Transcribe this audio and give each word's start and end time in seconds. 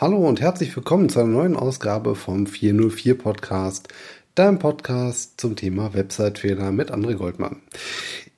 Hallo 0.00 0.18
und 0.28 0.40
herzlich 0.40 0.76
willkommen 0.76 1.08
zu 1.08 1.18
einer 1.18 1.28
neuen 1.28 1.56
Ausgabe 1.56 2.14
vom 2.14 2.46
404 2.46 3.18
Podcast, 3.18 3.88
deinem 4.36 4.60
Podcast 4.60 5.40
zum 5.40 5.56
Thema 5.56 5.92
Website-Fehler 5.92 6.70
mit 6.70 6.92
André 6.92 7.16
Goldmann. 7.16 7.62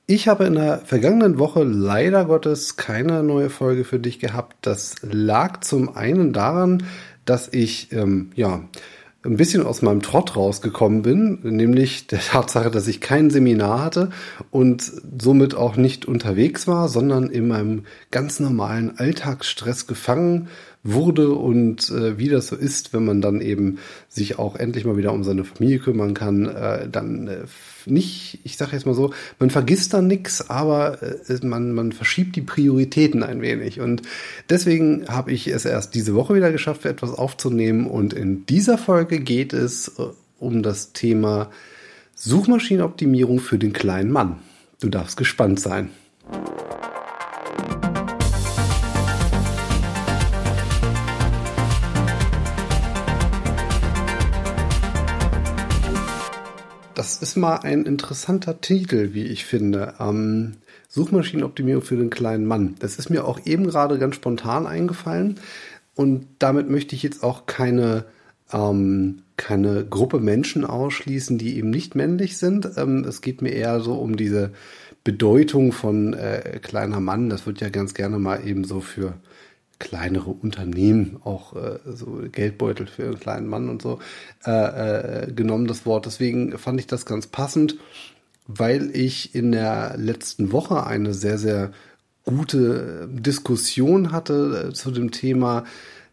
Ich 0.07 0.27
habe 0.27 0.46
in 0.46 0.54
der 0.54 0.79
vergangenen 0.79 1.38
Woche 1.38 1.62
leider 1.62 2.25
Gottes 2.25 2.77
keine 2.77 3.23
neue 3.23 3.51
Folge 3.51 3.85
für 3.85 3.99
dich 3.99 4.21
gehabt. 4.21 4.57
Das 4.62 4.95
lag 5.03 5.61
zum 5.61 5.95
einen 5.95 6.33
daran, 6.33 6.85
dass 7.27 7.53
ich 7.53 7.92
ähm, 7.92 8.31
ja 8.35 8.63
ein 9.22 9.37
bisschen 9.37 9.66
aus 9.66 9.82
meinem 9.82 10.00
Trott 10.00 10.34
rausgekommen 10.34 11.02
bin, 11.02 11.40
nämlich 11.42 12.06
der 12.06 12.20
Tatsache, 12.20 12.70
dass 12.70 12.88
ich 12.88 13.00
kein 13.00 13.28
Seminar 13.28 13.82
hatte 13.82 14.10
und 14.50 14.90
somit 15.20 15.54
auch 15.54 15.76
nicht 15.76 16.06
unterwegs 16.06 16.66
war, 16.66 16.88
sondern 16.88 17.28
in 17.28 17.46
meinem 17.46 17.84
ganz 18.10 18.41
normalen 18.41 18.96
Alltagsstress 18.98 19.87
gefangen 19.87 20.48
wurde. 20.83 21.34
Und 21.34 21.91
äh, 21.91 22.16
wie 22.16 22.28
das 22.28 22.46
so 22.46 22.56
ist, 22.56 22.95
wenn 22.95 23.05
man 23.05 23.20
dann 23.20 23.42
eben 23.42 23.78
sich 24.09 24.38
auch 24.38 24.56
endlich 24.56 24.87
mal 24.87 24.97
wieder 24.97 25.12
um 25.12 25.23
seine 25.23 25.45
Familie 25.45 25.80
kümmern 25.80 26.14
kann, 26.14 26.47
äh, 26.47 26.89
dann 26.89 27.28
äh, 27.28 27.45
nicht, 27.87 28.39
ich 28.45 28.57
sage 28.57 28.73
jetzt 28.73 28.87
mal 28.87 28.95
so, 28.95 29.12
man 29.39 29.51
vergisst 29.51 29.95
dann 29.95 30.07
nichts, 30.07 30.51
aber 30.51 31.02
äh, 31.02 31.45
man, 31.45 31.73
man 31.73 31.93
verschiebt 31.93 32.37
die 32.37 32.43
Prioritäten 32.43 33.23
ein 33.23 33.41
wenig. 33.41 33.80
Und 33.80 34.03
deswegen 34.48 35.09
habe 35.09 35.33
ich 35.33 35.47
es 35.48 35.65
erst 35.65 35.95
diese 35.95 36.15
Woche 36.15 36.34
wieder 36.34 36.53
geschafft, 36.53 36.84
etwas 36.84 37.12
aufzunehmen. 37.12 37.87
Und 37.87 38.12
in 38.12 38.47
dieser 38.47 38.79
Folge 38.79 39.20
geht 39.20 39.53
es 39.53 39.89
äh, 39.98 40.06
um 40.39 40.62
das 40.62 40.93
Thema 40.93 41.51
Suchmaschinenoptimierung 42.15 43.41
für 43.41 43.59
den 43.59 43.73
kleinen 43.73 44.11
Mann. 44.11 44.41
Du 44.81 44.89
darfst 44.89 45.17
gespannt 45.17 45.61
sein. 45.61 45.91
Das 57.01 57.17
ist 57.17 57.34
mal 57.34 57.56
ein 57.56 57.87
interessanter 57.87 58.61
Titel, 58.61 59.15
wie 59.15 59.25
ich 59.25 59.47
finde. 59.47 59.95
Ähm, 59.98 60.56
Suchmaschinenoptimierung 60.91 61.81
für 61.83 61.97
den 61.97 62.11
kleinen 62.11 62.45
Mann. 62.45 62.75
Das 62.79 62.98
ist 62.98 63.09
mir 63.09 63.25
auch 63.25 63.41
eben 63.47 63.69
gerade 63.69 63.98
ganz 63.98 64.17
spontan 64.17 64.67
eingefallen. 64.67 65.41
Und 65.95 66.27
damit 66.41 66.69
möchte 66.69 66.95
ich 66.95 67.03
jetzt 67.03 67.23
auch 67.23 67.47
keine, 67.47 68.05
ähm, 68.53 69.23
keine 69.39 69.87
Gruppe 69.87 70.20
Menschen 70.20 70.67
ausschließen, 70.67 71.39
die 71.39 71.57
eben 71.57 71.70
nicht 71.70 71.95
männlich 71.95 72.37
sind. 72.37 72.69
Ähm, 72.77 73.05
es 73.09 73.23
geht 73.23 73.41
mir 73.41 73.53
eher 73.53 73.81
so 73.81 73.95
um 73.95 74.17
diese 74.19 74.51
Bedeutung 75.03 75.73
von 75.73 76.12
äh, 76.12 76.61
kleiner 76.62 77.01
Mann. 77.01 77.31
Das 77.31 77.47
wird 77.47 77.62
ja 77.62 77.70
ganz 77.70 77.95
gerne 77.95 78.19
mal 78.19 78.47
eben 78.47 78.64
so 78.64 78.83
für 78.83 79.14
kleinere 79.81 80.31
Unternehmen, 80.31 81.17
auch 81.25 81.56
äh, 81.56 81.81
so 81.86 82.20
Geldbeutel 82.31 82.86
für 82.86 83.06
einen 83.06 83.19
kleinen 83.19 83.48
Mann 83.48 83.69
und 83.69 83.83
so 83.83 83.98
äh, 84.47 85.25
äh, 85.25 85.33
genommen, 85.33 85.67
das 85.67 85.84
Wort. 85.84 86.06
Deswegen 86.06 86.56
fand 86.56 86.78
ich 86.78 86.86
das 86.86 87.06
ganz 87.06 87.27
passend, 87.27 87.77
weil 88.47 88.95
ich 88.95 89.34
in 89.34 89.51
der 89.51 89.97
letzten 89.97 90.53
Woche 90.53 90.86
eine 90.86 91.14
sehr, 91.14 91.39
sehr 91.39 91.73
gute 92.25 93.08
Diskussion 93.11 94.12
hatte 94.12 94.69
äh, 94.69 94.73
zu 94.73 94.92
dem 94.92 95.11
Thema, 95.11 95.64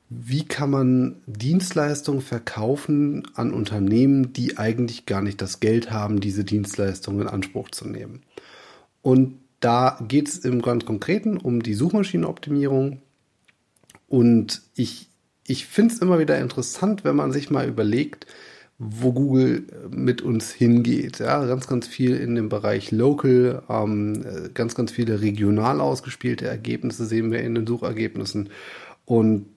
wie 0.10 0.46
kann 0.46 0.70
man 0.70 1.22
Dienstleistungen 1.26 2.22
verkaufen 2.22 3.28
an 3.36 3.54
Unternehmen, 3.54 4.32
die 4.32 4.58
eigentlich 4.58 5.06
gar 5.06 5.22
nicht 5.22 5.42
das 5.42 5.60
Geld 5.60 5.92
haben, 5.92 6.22
diese 6.22 6.46
Dienstleistungen 6.46 7.22
in 7.22 7.28
Anspruch 7.28 7.70
zu 7.72 7.88
nehmen. 7.88 8.24
Und 9.02 9.36
da 9.60 10.00
geht 10.08 10.30
es 10.30 10.38
im 10.40 10.62
ganz 10.62 10.86
Konkreten 10.86 11.38
um 11.38 11.62
die 11.62 11.74
Suchmaschinenoptimierung, 11.74 13.02
und 14.08 14.62
ich, 14.76 15.10
ich 15.46 15.66
finde 15.66 15.94
es 15.94 16.02
immer 16.02 16.20
wieder 16.20 16.40
interessant, 16.40 17.04
wenn 17.04 17.16
man 17.16 17.32
sich 17.32 17.50
mal 17.50 17.68
überlegt, 17.68 18.26
wo 18.80 19.12
Google 19.12 19.66
mit 19.90 20.22
uns 20.22 20.52
hingeht. 20.52 21.20
Ja, 21.20 21.46
ganz, 21.46 21.68
ganz 21.68 21.88
viel 21.88 22.16
in 22.16 22.36
dem 22.36 22.48
Bereich 22.48 22.92
Local, 22.92 23.64
ähm, 23.70 24.24
ganz, 24.54 24.76
ganz 24.76 24.92
viele 24.92 25.22
regional 25.22 25.82
ausgespielte 25.82 26.48
Ergebnisse 26.48 27.06
sehen 27.06 27.32
wir 27.32 27.42
in 27.42 27.56
den 27.56 27.66
Suchergebnissen. 27.66 28.50
Und 29.06 29.48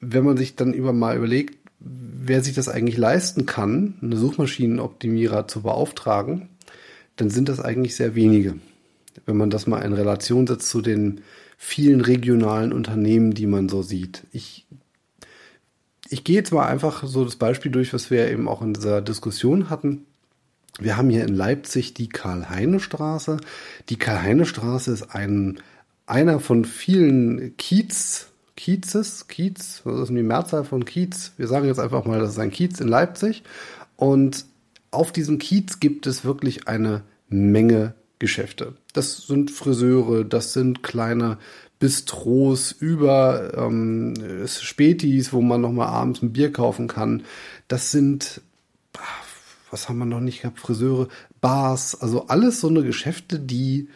wenn 0.00 0.24
man 0.24 0.36
sich 0.36 0.54
dann 0.54 0.74
über 0.74 0.92
mal 0.92 1.16
überlegt, 1.16 1.58
wer 1.80 2.42
sich 2.42 2.54
das 2.54 2.68
eigentlich 2.68 2.96
leisten 2.96 3.46
kann, 3.46 3.94
eine 4.00 4.16
Suchmaschinenoptimierer 4.16 5.48
zu 5.48 5.62
beauftragen, 5.62 6.48
dann 7.16 7.30
sind 7.30 7.48
das 7.48 7.60
eigentlich 7.60 7.96
sehr 7.96 8.14
wenige. 8.14 8.54
Wenn 9.26 9.36
man 9.36 9.50
das 9.50 9.66
mal 9.66 9.80
in 9.80 9.92
Relation 9.92 10.46
setzt 10.46 10.68
zu 10.68 10.80
den 10.80 11.22
vielen 11.64 12.00
regionalen 12.00 12.72
Unternehmen, 12.72 13.34
die 13.34 13.46
man 13.46 13.68
so 13.68 13.82
sieht. 13.82 14.24
Ich, 14.32 14.66
ich 16.08 16.24
gehe 16.24 16.34
jetzt 16.34 16.52
mal 16.52 16.66
einfach 16.66 17.04
so 17.06 17.24
das 17.24 17.36
Beispiel 17.36 17.70
durch, 17.70 17.94
was 17.94 18.10
wir 18.10 18.28
eben 18.28 18.48
auch 18.48 18.62
in 18.62 18.74
dieser 18.74 19.00
Diskussion 19.00 19.70
hatten. 19.70 20.04
Wir 20.80 20.96
haben 20.96 21.08
hier 21.08 21.22
in 21.22 21.34
Leipzig 21.34 21.94
die 21.94 22.08
Karl-Heine-Straße. 22.08 23.36
Die 23.90 23.96
Karl-Heine-Straße 23.96 24.90
ist 24.90 25.14
ein, 25.14 25.60
einer 26.04 26.40
von 26.40 26.64
vielen 26.64 27.56
Kiez, 27.56 28.26
Kiezes, 28.56 29.28
Kiez, 29.28 29.82
was 29.84 30.00
ist 30.00 30.08
denn 30.08 30.16
die 30.16 30.24
Mehrzahl 30.24 30.64
von 30.64 30.84
Kiez? 30.84 31.32
Wir 31.36 31.46
sagen 31.46 31.66
jetzt 31.66 31.78
einfach 31.78 32.04
mal, 32.04 32.18
das 32.18 32.30
ist 32.30 32.38
ein 32.40 32.50
Kiez 32.50 32.80
in 32.80 32.88
Leipzig. 32.88 33.44
Und 33.94 34.46
auf 34.90 35.12
diesem 35.12 35.38
Kiez 35.38 35.78
gibt 35.78 36.08
es 36.08 36.24
wirklich 36.24 36.66
eine 36.66 37.02
Menge 37.28 37.94
Geschäfte. 38.18 38.74
Das 38.92 39.26
sind 39.26 39.50
Friseure, 39.50 40.24
das 40.24 40.52
sind 40.52 40.82
kleine 40.82 41.38
Bistros 41.78 42.72
über 42.72 43.54
ähm, 43.56 44.14
Spätis, 44.46 45.32
wo 45.32 45.40
man 45.40 45.62
noch 45.62 45.72
mal 45.72 45.86
abends 45.86 46.22
ein 46.22 46.32
Bier 46.32 46.52
kaufen 46.52 46.86
kann. 46.86 47.24
Das 47.68 47.90
sind, 47.90 48.40
was 49.70 49.88
haben 49.88 49.98
wir 49.98 50.04
noch 50.04 50.20
nicht 50.20 50.42
gehabt, 50.42 50.60
Friseure, 50.60 51.08
Bars, 51.40 52.00
also 52.00 52.28
alles 52.28 52.60
so 52.60 52.68
eine 52.68 52.84
Geschäfte, 52.84 53.40
die 53.40 53.88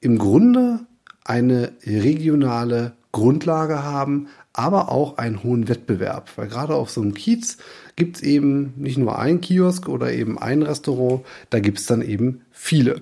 im 0.00 0.18
Grunde 0.18 0.80
eine 1.24 1.72
regionale 1.86 2.92
Grundlage 3.12 3.82
haben, 3.82 4.28
aber 4.52 4.90
auch 4.90 5.16
einen 5.16 5.42
hohen 5.42 5.68
Wettbewerb. 5.68 6.30
Weil 6.36 6.48
gerade 6.48 6.74
auf 6.74 6.90
so 6.90 7.00
einem 7.00 7.14
Kiez 7.14 7.56
gibt 7.96 8.16
es 8.16 8.22
eben 8.22 8.74
nicht 8.76 8.98
nur 8.98 9.18
ein 9.18 9.40
Kiosk 9.40 9.88
oder 9.88 10.12
eben 10.12 10.38
ein 10.38 10.62
Restaurant, 10.62 11.24
da 11.48 11.60
gibt 11.60 11.78
es 11.78 11.86
dann 11.86 12.02
eben 12.02 12.42
viele. 12.50 13.00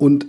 Und 0.00 0.28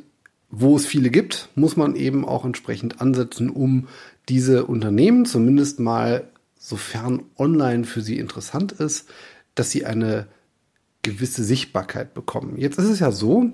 wo 0.49 0.75
es 0.75 0.85
viele 0.85 1.09
gibt, 1.09 1.47
muss 1.55 1.77
man 1.77 1.95
eben 1.95 2.25
auch 2.25 2.43
entsprechend 2.43 2.99
ansetzen, 2.99 3.49
um 3.49 3.87
diese 4.27 4.65
Unternehmen 4.65 5.23
zumindest 5.23 5.79
mal, 5.79 6.27
sofern 6.59 7.23
online 7.37 7.85
für 7.85 8.01
sie 8.01 8.19
interessant 8.19 8.73
ist, 8.73 9.07
dass 9.55 9.71
sie 9.71 9.85
eine 9.85 10.27
gewisse 11.03 11.45
Sichtbarkeit 11.45 12.13
bekommen. 12.13 12.57
Jetzt 12.57 12.79
ist 12.79 12.89
es 12.89 12.99
ja 12.99 13.13
so, 13.13 13.49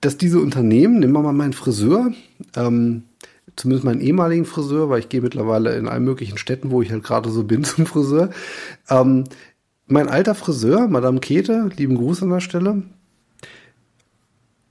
dass 0.00 0.18
diese 0.18 0.40
Unternehmen, 0.40 0.98
nehmen 0.98 1.12
wir 1.12 1.22
mal 1.22 1.32
meinen 1.32 1.52
Friseur, 1.52 2.12
ähm, 2.56 3.04
zumindest 3.54 3.84
meinen 3.84 4.00
ehemaligen 4.00 4.44
Friseur, 4.44 4.90
weil 4.90 4.98
ich 4.98 5.08
gehe 5.08 5.22
mittlerweile 5.22 5.76
in 5.76 5.86
allen 5.86 6.04
möglichen 6.04 6.36
Städten, 6.36 6.72
wo 6.72 6.82
ich 6.82 6.90
halt 6.90 7.04
gerade 7.04 7.30
so 7.30 7.44
bin 7.44 7.62
zum 7.64 7.86
Friseur. 7.86 8.30
Ähm, 8.88 9.22
mein 9.86 10.08
alter 10.08 10.34
Friseur, 10.34 10.88
Madame 10.88 11.20
Kete, 11.20 11.70
lieben 11.76 11.94
Gruß 11.94 12.24
an 12.24 12.30
der 12.30 12.40
Stelle, 12.40 12.82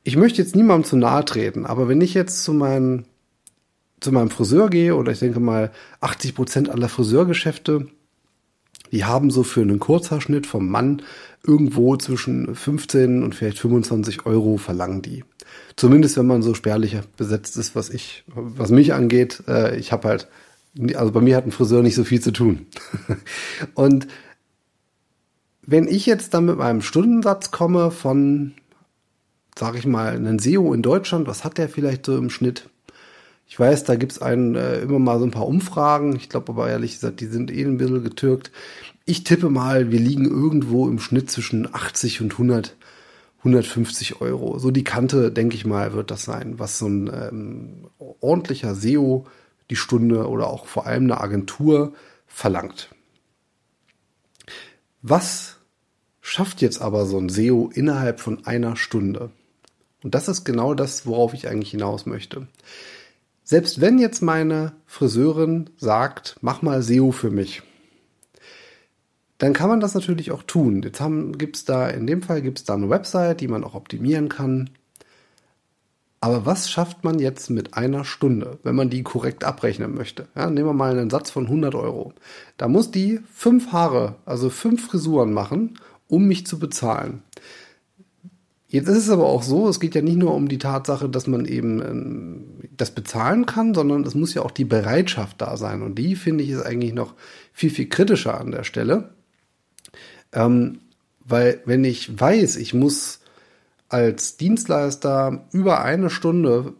ich 0.09 0.17
möchte 0.17 0.41
jetzt 0.41 0.55
niemandem 0.55 0.89
zu 0.89 0.97
nahe 0.97 1.23
treten, 1.23 1.67
aber 1.67 1.87
wenn 1.87 2.01
ich 2.01 2.15
jetzt 2.15 2.43
zu 2.43 2.51
meinem, 2.51 3.05
zu 3.99 4.11
meinem 4.11 4.31
Friseur 4.31 4.67
gehe, 4.71 4.95
oder 4.95 5.11
ich 5.11 5.19
denke 5.19 5.39
mal 5.39 5.71
80 6.01 6.33
Prozent 6.33 6.69
aller 6.69 6.89
Friseurgeschäfte, 6.89 7.85
die 8.91 9.05
haben 9.05 9.29
so 9.29 9.43
für 9.43 9.61
einen 9.61 9.77
Kurzhaarschnitt 9.77 10.47
vom 10.47 10.67
Mann 10.67 11.03
irgendwo 11.45 11.95
zwischen 11.95 12.55
15 12.55 13.21
und 13.21 13.35
vielleicht 13.35 13.59
25 13.59 14.25
Euro 14.25 14.57
verlangen 14.57 15.03
die. 15.03 15.23
Zumindest 15.75 16.17
wenn 16.17 16.25
man 16.25 16.41
so 16.41 16.55
spärlicher 16.55 17.03
besetzt 17.15 17.55
ist, 17.55 17.75
was 17.75 17.91
ich, 17.91 18.23
was 18.33 18.71
mich 18.71 18.95
angeht. 18.95 19.43
Äh, 19.47 19.77
ich 19.77 19.91
habe 19.91 20.07
halt, 20.07 20.27
also 20.95 21.11
bei 21.11 21.21
mir 21.21 21.37
hat 21.37 21.45
ein 21.45 21.51
Friseur 21.51 21.83
nicht 21.83 21.93
so 21.93 22.03
viel 22.03 22.19
zu 22.19 22.31
tun. 22.31 22.65
und 23.75 24.07
wenn 25.61 25.87
ich 25.87 26.07
jetzt 26.07 26.33
dann 26.33 26.45
mit 26.45 26.57
meinem 26.57 26.81
Stundensatz 26.81 27.51
komme 27.51 27.91
von 27.91 28.55
sage 29.59 29.77
ich 29.77 29.85
mal, 29.85 30.15
einen 30.15 30.39
SEO 30.39 30.73
in 30.73 30.81
Deutschland, 30.81 31.27
was 31.27 31.43
hat 31.43 31.57
der 31.57 31.69
vielleicht 31.69 32.05
so 32.05 32.17
im 32.17 32.29
Schnitt? 32.29 32.69
Ich 33.47 33.59
weiß, 33.59 33.83
da 33.83 33.95
gibt's 33.95 34.21
einen, 34.21 34.55
äh, 34.55 34.79
immer 34.79 34.99
mal 34.99 35.19
so 35.19 35.25
ein 35.25 35.31
paar 35.31 35.47
Umfragen. 35.47 36.15
Ich 36.15 36.29
glaube 36.29 36.51
aber 36.51 36.69
ehrlich 36.69 36.93
gesagt, 36.93 37.19
die 37.19 37.25
sind 37.25 37.51
eh 37.51 37.63
ein 37.63 37.77
bisschen 37.77 38.03
getürkt. 38.03 38.51
Ich 39.05 39.23
tippe 39.23 39.49
mal, 39.49 39.91
wir 39.91 39.99
liegen 39.99 40.25
irgendwo 40.25 40.87
im 40.87 40.99
Schnitt 40.99 41.31
zwischen 41.31 41.73
80 41.73 42.21
und 42.21 42.33
100, 42.33 42.75
150 43.39 44.21
Euro. 44.21 44.59
So 44.59 44.69
die 44.69 44.83
Kante, 44.83 45.31
denke 45.31 45.55
ich 45.55 45.65
mal, 45.65 45.93
wird 45.93 46.11
das 46.11 46.23
sein, 46.23 46.59
was 46.59 46.77
so 46.77 46.87
ein 46.87 47.11
ähm, 47.11 47.87
ordentlicher 48.19 48.75
SEO 48.75 49.25
die 49.69 49.75
Stunde 49.75 50.27
oder 50.27 50.47
auch 50.47 50.67
vor 50.67 50.85
allem 50.85 51.03
eine 51.05 51.19
Agentur 51.19 51.93
verlangt. 52.27 52.89
Was 55.01 55.57
schafft 56.21 56.61
jetzt 56.61 56.81
aber 56.81 57.05
so 57.05 57.17
ein 57.17 57.29
SEO 57.29 57.71
innerhalb 57.73 58.19
von 58.19 58.45
einer 58.45 58.75
Stunde? 58.75 59.31
Und 60.03 60.15
das 60.15 60.27
ist 60.27 60.43
genau 60.43 60.73
das, 60.73 61.05
worauf 61.05 61.33
ich 61.33 61.47
eigentlich 61.47 61.71
hinaus 61.71 62.05
möchte. 62.05 62.47
Selbst 63.43 63.81
wenn 63.81 63.97
jetzt 63.97 64.21
meine 64.21 64.73
Friseurin 64.85 65.69
sagt, 65.77 66.37
mach 66.41 66.61
mal 66.61 66.81
SEO 66.81 67.11
für 67.11 67.31
mich, 67.31 67.63
dann 69.39 69.53
kann 69.53 69.69
man 69.69 69.79
das 69.79 69.95
natürlich 69.95 70.31
auch 70.31 70.43
tun. 70.43 70.83
Jetzt 70.83 71.01
gibt 71.37 71.55
es 71.55 71.65
da, 71.65 71.89
in 71.89 72.05
dem 72.05 72.21
Fall 72.21 72.41
gibt 72.41 72.59
es 72.59 72.65
da 72.65 72.75
eine 72.75 72.89
Website, 72.89 73.41
die 73.41 73.47
man 73.47 73.63
auch 73.63 73.73
optimieren 73.73 74.29
kann. 74.29 74.69
Aber 76.21 76.45
was 76.45 76.69
schafft 76.69 77.05
man 77.05 77.19
jetzt 77.19 77.49
mit 77.49 77.75
einer 77.75 78.03
Stunde, 78.03 78.59
wenn 78.63 78.75
man 78.75 78.89
die 78.89 79.03
korrekt 79.03 79.45
abrechnen 79.45 79.95
möchte? 79.95 80.27
Ja, 80.35 80.49
nehmen 80.49 80.67
wir 80.67 80.73
mal 80.73 80.91
einen 80.91 81.09
Satz 81.09 81.31
von 81.31 81.45
100 81.45 81.73
Euro. 81.75 82.13
Da 82.57 82.67
muss 82.67 82.91
die 82.91 83.21
fünf 83.33 83.71
Haare, 83.71 84.15
also 84.25 84.49
fünf 84.49 84.87
Frisuren 84.87 85.31
machen, 85.31 85.79
um 86.09 86.27
mich 86.27 86.45
zu 86.45 86.59
bezahlen. 86.59 87.23
Jetzt 88.71 88.87
ist 88.87 88.97
es 88.97 89.09
aber 89.09 89.25
auch 89.25 89.41
so, 89.41 89.67
es 89.67 89.79
geht 89.79 89.95
ja 89.95 90.03
nicht 90.03 90.17
nur 90.17 90.35
um 90.35 90.47
die 90.47 90.59
Tatsache, 90.59 91.09
dass 91.09 91.25
man 91.25 91.45
eben 91.45 91.81
ähm, 91.81 92.43
das 92.77 92.91
bezahlen 92.91 93.47
kann, 93.47 93.73
sondern 93.73 94.03
es 94.03 94.13
muss 94.13 94.35
ja 94.35 94.43
auch 94.43 94.51
die 94.51 94.65
Bereitschaft 94.65 95.41
da 95.41 95.57
sein. 95.57 95.81
Und 95.81 95.95
die 95.95 96.15
finde 96.15 96.43
ich 96.43 96.51
ist 96.51 96.61
eigentlich 96.61 96.93
noch 96.93 97.15
viel, 97.51 97.71
viel 97.71 97.89
kritischer 97.89 98.39
an 98.39 98.51
der 98.51 98.63
Stelle. 98.63 99.09
Ähm, 100.33 100.81
weil 101.19 101.61
wenn 101.65 101.83
ich 101.83 102.19
weiß, 102.19 102.57
ich 102.57 102.75
muss 102.75 103.21
als 103.89 104.37
Dienstleister 104.37 105.47
über 105.51 105.83
eine 105.83 106.11
Stunde 106.11 106.73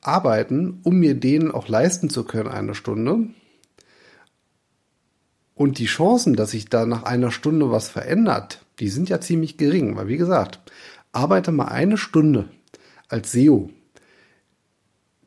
arbeiten, 0.00 0.80
um 0.82 0.96
mir 0.96 1.14
den 1.14 1.52
auch 1.52 1.68
leisten 1.68 2.10
zu 2.10 2.24
können, 2.24 2.48
eine 2.48 2.74
Stunde. 2.74 3.28
Und 5.54 5.78
die 5.78 5.86
Chancen, 5.86 6.34
dass 6.34 6.50
sich 6.50 6.68
da 6.68 6.84
nach 6.84 7.04
einer 7.04 7.30
Stunde 7.30 7.70
was 7.70 7.88
verändert, 7.88 8.64
die 8.80 8.88
sind 8.88 9.08
ja 9.08 9.20
ziemlich 9.20 9.56
gering, 9.56 9.96
weil 9.96 10.08
wie 10.08 10.16
gesagt, 10.16 10.60
arbeite 11.12 11.52
mal 11.52 11.66
eine 11.66 11.96
Stunde 11.96 12.48
als 13.08 13.32
SEO. 13.32 13.70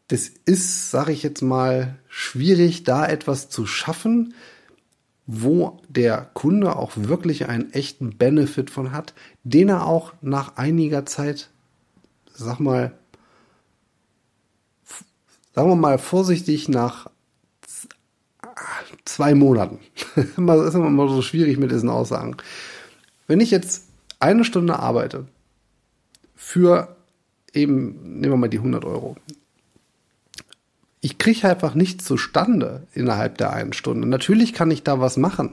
Das 0.08 0.30
ist, 0.46 0.92
sage 0.92 1.14
ich 1.14 1.24
jetzt 1.24 1.42
mal, 1.42 1.98
schwierig, 2.10 2.84
da 2.84 3.06
etwas 3.08 3.50
zu 3.50 3.66
schaffen, 3.66 4.34
wo 5.26 5.80
der 5.88 6.30
Kunde 6.34 6.76
auch 6.76 6.92
wirklich 6.96 7.48
einen 7.48 7.72
echten 7.72 8.18
Benefit 8.18 8.70
von 8.70 8.92
hat, 8.92 9.14
den 9.44 9.70
er 9.70 9.86
auch 9.86 10.14
nach 10.22 10.58
einiger 10.58 11.06
Zeit, 11.06 11.50
sag 12.34 12.60
mal, 12.60 12.98
sagen 15.56 15.70
wir 15.70 15.76
mal 15.76 15.98
vorsichtig 15.98 16.68
nach 16.68 17.10
zwei 19.06 19.34
Monaten. 19.36 19.80
das 20.16 20.68
ist 20.68 20.74
immer 20.74 21.08
so 21.08 21.22
schwierig 21.22 21.58
mit 21.58 21.72
diesen 21.72 21.90
Aussagen. 21.90 22.36
Wenn 23.28 23.40
ich 23.40 23.52
jetzt 23.52 23.86
eine 24.20 24.44
Stunde 24.44 24.78
arbeite 24.78 25.28
für 26.44 26.96
eben, 27.54 28.20
nehmen 28.20 28.34
wir 28.34 28.38
mal 28.38 28.50
die 28.50 28.58
100 28.58 28.84
Euro, 28.84 29.16
ich 31.00 31.20
kriege 31.20 31.48
einfach 31.48 31.76
nichts 31.76 32.04
zustande 32.04 32.88
innerhalb 32.94 33.38
der 33.38 33.54
einen 33.54 33.74
Stunde. 33.74 34.08
Natürlich 34.08 34.54
kann 34.54 34.72
ich 34.72 34.84
da 34.84 35.00
was 35.00 35.18
machen, 35.18 35.52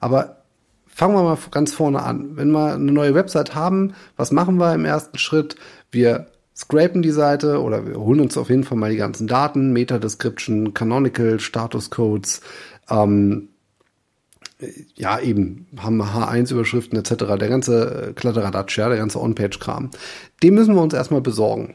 aber 0.00 0.42
fangen 0.86 1.14
wir 1.14 1.22
mal 1.24 1.38
ganz 1.50 1.74
vorne 1.74 2.02
an. 2.02 2.36
Wenn 2.36 2.52
wir 2.52 2.74
eine 2.74 2.92
neue 2.92 3.14
Website 3.14 3.56
haben, 3.56 3.94
was 4.16 4.30
machen 4.30 4.58
wir 4.58 4.72
im 4.74 4.84
ersten 4.84 5.18
Schritt? 5.18 5.56
Wir 5.90 6.28
scrapen 6.56 7.02
die 7.02 7.10
Seite 7.10 7.60
oder 7.60 7.86
wir 7.86 7.98
holen 7.98 8.20
uns 8.20 8.38
auf 8.38 8.48
jeden 8.48 8.64
Fall 8.64 8.78
mal 8.78 8.90
die 8.90 8.96
ganzen 8.96 9.26
Daten, 9.26 9.72
Meta-Description, 9.72 10.72
Canonical, 10.72 11.40
Status-Codes, 11.40 12.40
ähm, 12.88 13.48
ja, 14.96 15.20
eben, 15.20 15.66
haben 15.76 16.02
H1-Überschriften 16.02 16.98
etc., 16.98 17.36
der 17.38 17.48
ganze 17.48 18.12
Kladderadatsch, 18.16 18.78
ja, 18.78 18.88
der 18.88 18.98
ganze 18.98 19.20
On-Page-Kram. 19.20 19.90
Den 20.42 20.54
müssen 20.54 20.74
wir 20.74 20.82
uns 20.82 20.94
erstmal 20.94 21.20
besorgen. 21.20 21.74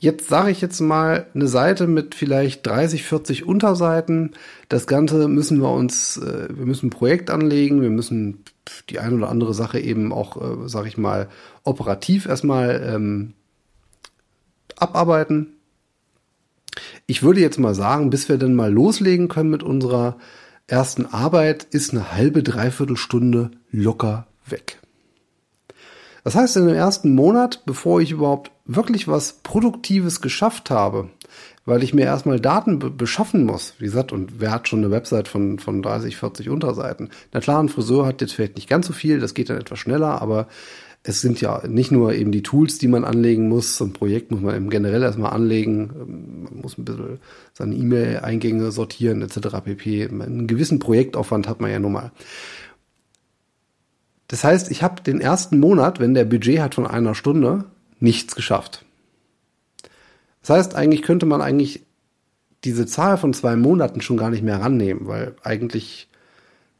Jetzt 0.00 0.28
sage 0.28 0.50
ich 0.50 0.60
jetzt 0.60 0.80
mal 0.80 1.26
eine 1.34 1.48
Seite 1.48 1.88
mit 1.88 2.14
vielleicht 2.14 2.64
30, 2.66 3.02
40 3.02 3.46
Unterseiten. 3.46 4.32
Das 4.68 4.86
Ganze 4.86 5.26
müssen 5.26 5.60
wir 5.60 5.72
uns, 5.72 6.16
äh, 6.18 6.48
wir 6.50 6.66
müssen 6.66 6.86
ein 6.86 6.90
Projekt 6.90 7.30
anlegen, 7.30 7.82
wir 7.82 7.90
müssen 7.90 8.44
die 8.90 9.00
eine 9.00 9.16
oder 9.16 9.28
andere 9.28 9.54
Sache 9.54 9.80
eben 9.80 10.12
auch, 10.12 10.36
äh, 10.36 10.68
sage 10.68 10.88
ich 10.88 10.98
mal, 10.98 11.28
operativ 11.64 12.26
erstmal 12.26 12.80
ähm, 12.94 13.34
abarbeiten. 14.76 15.54
Ich 17.06 17.24
würde 17.24 17.40
jetzt 17.40 17.58
mal 17.58 17.74
sagen, 17.74 18.10
bis 18.10 18.28
wir 18.28 18.38
dann 18.38 18.54
mal 18.54 18.72
loslegen 18.72 19.26
können 19.26 19.50
mit 19.50 19.64
unserer 19.64 20.16
ersten 20.68 21.06
Arbeit, 21.06 21.64
ist 21.64 21.90
eine 21.92 22.12
halbe, 22.12 22.42
dreiviertel 22.42 22.96
Stunde 22.96 23.50
locker 23.72 24.26
weg. 24.46 24.78
Das 26.24 26.34
heißt, 26.34 26.58
in 26.58 26.66
dem 26.66 26.76
ersten 26.76 27.14
Monat, 27.14 27.62
bevor 27.64 28.00
ich 28.00 28.10
überhaupt 28.12 28.50
wirklich 28.66 29.08
was 29.08 29.32
Produktives 29.42 30.20
geschafft 30.20 30.70
habe, 30.70 31.08
weil 31.64 31.82
ich 31.82 31.94
mir 31.94 32.04
erstmal 32.04 32.38
Daten 32.38 32.96
beschaffen 32.96 33.44
muss, 33.44 33.74
wie 33.78 33.86
gesagt, 33.86 34.12
und 34.12 34.40
wer 34.40 34.50
hat 34.50 34.68
schon 34.68 34.80
eine 34.80 34.90
Website 34.90 35.26
von, 35.26 35.58
von 35.58 35.82
30, 35.82 36.16
40 36.16 36.50
Unterseiten? 36.50 37.10
Na 37.32 37.40
klar, 37.40 37.62
ein 37.62 37.70
Friseur 37.70 38.06
hat 38.06 38.20
jetzt 38.20 38.34
vielleicht 38.34 38.56
nicht 38.56 38.68
ganz 38.68 38.86
so 38.86 38.92
viel, 38.92 39.20
das 39.20 39.34
geht 39.34 39.48
dann 39.48 39.58
etwas 39.58 39.78
schneller, 39.78 40.20
aber 40.20 40.48
es 41.02 41.20
sind 41.20 41.40
ja 41.40 41.66
nicht 41.66 41.90
nur 41.90 42.12
eben 42.14 42.32
die 42.32 42.42
Tools, 42.42 42.78
die 42.78 42.88
man 42.88 43.04
anlegen 43.04 43.48
muss. 43.48 43.76
So 43.76 43.84
ein 43.84 43.92
Projekt 43.92 44.30
muss 44.30 44.40
man 44.40 44.56
eben 44.56 44.68
generell 44.68 45.02
erstmal 45.02 45.32
anlegen. 45.32 46.44
Man 46.44 46.60
muss 46.60 46.76
ein 46.76 46.84
bisschen 46.84 47.18
seine 47.54 47.74
E-Mail-Eingänge 47.74 48.70
sortieren, 48.72 49.22
etc. 49.22 49.60
pp. 49.64 50.08
Einen 50.08 50.46
gewissen 50.46 50.78
Projektaufwand 50.78 51.48
hat 51.48 51.60
man 51.60 51.70
ja 51.70 51.78
nun 51.78 51.92
mal. 51.92 52.12
Das 54.26 54.44
heißt, 54.44 54.70
ich 54.70 54.82
habe 54.82 55.02
den 55.02 55.20
ersten 55.20 55.58
Monat, 55.58 56.00
wenn 56.00 56.14
der 56.14 56.26
Budget 56.26 56.60
hat 56.60 56.74
von 56.74 56.86
einer 56.86 57.14
Stunde, 57.14 57.64
nichts 58.00 58.34
geschafft. 58.34 58.84
Das 60.42 60.50
heißt, 60.50 60.74
eigentlich 60.74 61.02
könnte 61.02 61.26
man 61.26 61.40
eigentlich 61.40 61.86
diese 62.64 62.86
Zahl 62.86 63.16
von 63.16 63.32
zwei 63.32 63.56
Monaten 63.56 64.00
schon 64.00 64.16
gar 64.16 64.30
nicht 64.30 64.42
mehr 64.42 64.60
rannehmen, 64.60 65.06
weil 65.06 65.34
eigentlich 65.42 66.08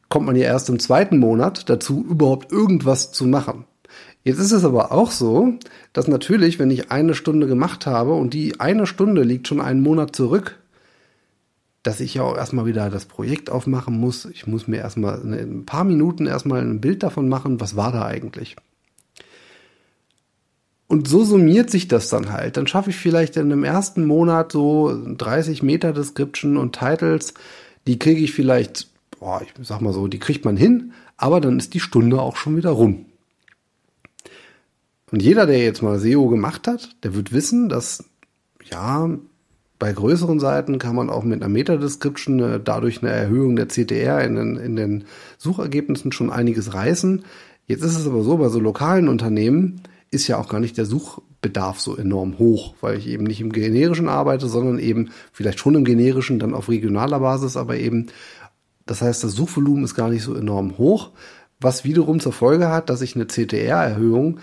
kommt 0.09 0.25
man 0.25 0.35
ja 0.35 0.43
erst 0.43 0.69
im 0.69 0.79
zweiten 0.79 1.17
Monat 1.17 1.69
dazu, 1.69 2.05
überhaupt 2.07 2.51
irgendwas 2.51 3.11
zu 3.11 3.25
machen. 3.25 3.65
Jetzt 4.23 4.39
ist 4.39 4.51
es 4.51 4.65
aber 4.65 4.91
auch 4.91 5.11
so, 5.11 5.53
dass 5.93 6.07
natürlich, 6.07 6.59
wenn 6.59 6.71
ich 6.71 6.91
eine 6.91 7.15
Stunde 7.15 7.47
gemacht 7.47 7.85
habe 7.85 8.13
und 8.13 8.33
die 8.33 8.59
eine 8.59 8.85
Stunde 8.85 9.23
liegt 9.23 9.47
schon 9.47 9.61
einen 9.61 9.81
Monat 9.81 10.15
zurück, 10.15 10.59
dass 11.83 12.01
ich 12.01 12.15
ja 12.15 12.23
auch 12.23 12.35
erstmal 12.35 12.65
wieder 12.65 12.89
das 12.89 13.05
Projekt 13.05 13.49
aufmachen 13.49 13.97
muss. 13.97 14.25
Ich 14.25 14.45
muss 14.45 14.67
mir 14.67 14.77
erstmal 14.77 15.21
in 15.21 15.33
ein 15.33 15.65
paar 15.65 15.85
Minuten 15.85 16.25
erstmal 16.25 16.61
ein 16.61 16.81
Bild 16.81 17.03
davon 17.03 17.29
machen, 17.29 17.61
was 17.61 17.75
war 17.75 17.91
da 17.91 18.05
eigentlich. 18.05 18.57
Und 20.87 21.07
so 21.07 21.23
summiert 21.23 21.69
sich 21.69 21.87
das 21.87 22.09
dann 22.09 22.31
halt. 22.31 22.57
Dann 22.57 22.67
schaffe 22.67 22.89
ich 22.89 22.97
vielleicht 22.97 23.37
in 23.37 23.51
einem 23.51 23.63
ersten 23.63 24.05
Monat 24.05 24.51
so 24.51 24.91
30 25.17 25.63
Meter 25.63 25.93
Description 25.93 26.57
und 26.57 26.77
Titles. 26.77 27.35
Die 27.87 27.99
kriege 27.99 28.21
ich 28.21 28.33
vielleicht, 28.33 28.89
boah, 29.19 29.41
ich 29.41 29.53
sag 29.65 29.81
mal 29.81 29.93
so, 29.93 30.07
die 30.07 30.19
kriegt 30.19 30.45
man 30.45 30.57
hin, 30.57 30.91
aber 31.15 31.41
dann 31.41 31.59
ist 31.59 31.75
die 31.75 31.79
Stunde 31.79 32.19
auch 32.19 32.35
schon 32.35 32.57
wieder 32.57 32.71
rum. 32.71 33.05
Und 35.11 35.21
jeder, 35.21 35.45
der 35.45 35.59
jetzt 35.59 35.81
mal 35.81 35.99
SEO 35.99 36.27
gemacht 36.27 36.67
hat, 36.67 36.95
der 37.03 37.15
wird 37.15 37.33
wissen, 37.33 37.69
dass 37.69 38.03
ja, 38.69 39.09
bei 39.79 39.93
größeren 39.93 40.39
Seiten 40.39 40.77
kann 40.77 40.95
man 40.95 41.09
auch 41.09 41.23
mit 41.23 41.41
einer 41.41 41.49
Meta-Description 41.49 42.39
äh, 42.39 42.59
dadurch 42.61 43.01
eine 43.01 43.11
Erhöhung 43.11 43.55
der 43.55 43.69
CTR 43.69 44.23
in 44.23 44.35
den, 44.35 44.55
in 44.57 44.75
den 44.75 45.05
Suchergebnissen 45.37 46.11
schon 46.11 46.29
einiges 46.29 46.73
reißen. 46.73 47.23
Jetzt 47.65 47.83
ist 47.83 47.97
es 47.97 48.05
aber 48.05 48.23
so, 48.23 48.37
bei 48.37 48.49
so 48.49 48.59
lokalen 48.59 49.07
Unternehmen 49.07 49.81
ist 50.11 50.27
ja 50.27 50.37
auch 50.37 50.49
gar 50.49 50.59
nicht 50.59 50.77
der 50.77 50.85
Suchbedarf 50.85 51.79
so 51.79 51.95
enorm 51.95 52.39
hoch, 52.39 52.75
weil 52.81 52.97
ich 52.97 53.07
eben 53.07 53.23
nicht 53.23 53.41
im 53.41 53.51
generischen 53.51 54.09
arbeite, 54.09 54.47
sondern 54.47 54.79
eben 54.79 55.11
vielleicht 55.31 55.59
schon 55.59 55.75
im 55.75 55.85
generischen, 55.85 56.39
dann 56.39 56.53
auf 56.53 56.67
regionaler 56.67 57.19
Basis, 57.19 57.55
aber 57.55 57.77
eben, 57.77 58.07
das 58.85 59.01
heißt, 59.01 59.23
das 59.23 59.33
Suchvolumen 59.33 59.85
ist 59.85 59.95
gar 59.95 60.09
nicht 60.09 60.23
so 60.23 60.35
enorm 60.35 60.77
hoch, 60.77 61.11
was 61.61 61.83
wiederum 61.83 62.19
zur 62.19 62.33
Folge 62.33 62.69
hat, 62.69 62.89
dass 62.89 63.01
ich 63.01 63.15
eine 63.15 63.27
CTR-Erhöhung 63.27 64.39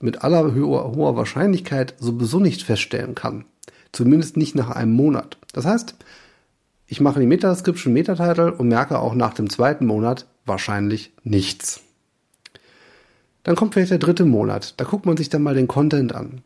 mit 0.00 0.22
aller 0.22 0.54
hoher 0.54 1.16
Wahrscheinlichkeit 1.16 1.94
sowieso 1.98 2.40
nicht 2.40 2.62
feststellen 2.62 3.14
kann. 3.14 3.44
Zumindest 3.92 4.36
nicht 4.36 4.54
nach 4.54 4.70
einem 4.70 4.92
Monat. 4.92 5.38
Das 5.52 5.64
heißt, 5.64 5.96
ich 6.86 7.00
mache 7.00 7.20
die 7.20 7.26
Meta-Description, 7.26 7.92
Meta-Title 7.92 8.54
und 8.54 8.68
merke 8.68 8.98
auch 8.98 9.14
nach 9.14 9.34
dem 9.34 9.50
zweiten 9.50 9.86
Monat 9.86 10.26
wahrscheinlich 10.44 11.12
nichts. 11.24 11.80
Dann 13.42 13.56
kommt 13.56 13.74
vielleicht 13.74 13.90
der 13.92 13.98
dritte 13.98 14.24
Monat. 14.24 14.74
Da 14.76 14.84
guckt 14.84 15.06
man 15.06 15.16
sich 15.16 15.28
dann 15.28 15.42
mal 15.42 15.54
den 15.54 15.68
Content 15.68 16.14
an. 16.14 16.42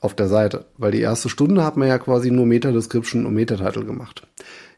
Auf 0.00 0.14
der 0.14 0.28
Seite. 0.28 0.66
Weil 0.76 0.92
die 0.92 1.00
erste 1.00 1.28
Stunde 1.28 1.64
hat 1.64 1.76
man 1.76 1.88
ja 1.88 1.98
quasi 1.98 2.30
nur 2.30 2.46
Meta-Description 2.46 3.26
und 3.26 3.34
Meta-Title 3.34 3.84
gemacht. 3.84 4.26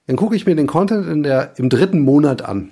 Dann 0.07 0.17
gucke 0.17 0.37
ich 0.37 0.47
mir 0.47 0.55
den 0.55 0.69
Content 0.69 1.07
in 1.09 1.23
der, 1.23 1.55
im 1.57 1.69
dritten 1.69 2.00
Monat 2.00 2.43
an. 2.43 2.71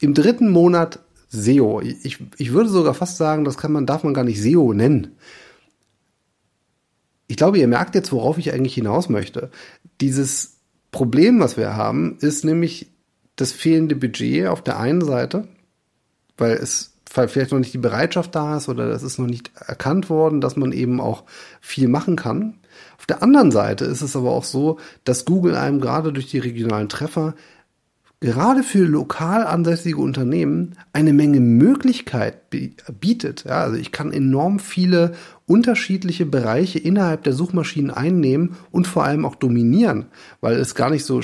Im 0.00 0.14
dritten 0.14 0.50
Monat 0.50 0.98
SEO. 1.42 1.80
Ich, 1.80 2.18
ich 2.36 2.52
würde 2.52 2.68
sogar 2.68 2.94
fast 2.94 3.16
sagen, 3.16 3.44
das 3.44 3.56
kann 3.56 3.72
man, 3.72 3.86
darf 3.86 4.04
man 4.04 4.14
gar 4.14 4.24
nicht 4.24 4.40
SEO 4.40 4.72
nennen 4.72 5.16
ich 7.26 7.36
glaube, 7.36 7.58
ihr 7.58 7.68
merkt 7.68 7.94
jetzt, 7.94 8.12
worauf 8.12 8.38
ich 8.38 8.52
eigentlich 8.52 8.74
hinaus 8.74 9.08
möchte. 9.08 9.50
Dieses 10.00 10.58
Problem, 10.90 11.40
was 11.40 11.56
wir 11.56 11.74
haben, 11.74 12.18
ist 12.20 12.44
nämlich 12.44 12.92
das 13.36 13.52
fehlende 13.52 13.96
Budget 13.96 14.46
auf 14.46 14.62
der 14.62 14.78
einen 14.78 15.04
Seite, 15.04 15.48
weil 16.36 16.52
es 16.52 16.92
vielleicht 17.10 17.52
noch 17.52 17.58
nicht 17.58 17.74
die 17.74 17.78
Bereitschaft 17.78 18.34
da 18.34 18.56
ist 18.56 18.68
oder 18.68 18.88
das 18.88 19.02
ist 19.02 19.18
noch 19.18 19.26
nicht 19.26 19.52
erkannt 19.54 20.10
worden, 20.10 20.40
dass 20.40 20.56
man 20.56 20.72
eben 20.72 21.00
auch 21.00 21.24
viel 21.60 21.88
machen 21.88 22.16
kann. 22.16 22.58
Auf 22.98 23.06
der 23.06 23.22
anderen 23.22 23.50
Seite 23.50 23.84
ist 23.84 24.02
es 24.02 24.16
aber 24.16 24.30
auch 24.30 24.44
so, 24.44 24.78
dass 25.04 25.24
Google 25.24 25.54
einem 25.54 25.80
gerade 25.80 26.12
durch 26.12 26.26
die 26.26 26.38
regionalen 26.38 26.88
Treffer 26.88 27.34
gerade 28.24 28.62
für 28.62 28.86
lokal 28.86 29.44
ansässige 29.44 29.98
Unternehmen 29.98 30.76
eine 30.94 31.12
Menge 31.12 31.40
Möglichkeit 31.40 32.48
bietet. 32.48 33.44
Ja, 33.44 33.60
also 33.60 33.76
ich 33.76 33.92
kann 33.92 34.12
enorm 34.12 34.60
viele 34.60 35.12
unterschiedliche 35.46 36.24
Bereiche 36.24 36.78
innerhalb 36.78 37.24
der 37.24 37.34
Suchmaschinen 37.34 37.90
einnehmen 37.90 38.56
und 38.70 38.86
vor 38.86 39.04
allem 39.04 39.26
auch 39.26 39.34
dominieren, 39.34 40.06
weil 40.40 40.56
es 40.56 40.74
gar 40.74 40.88
nicht 40.88 41.04
so 41.04 41.20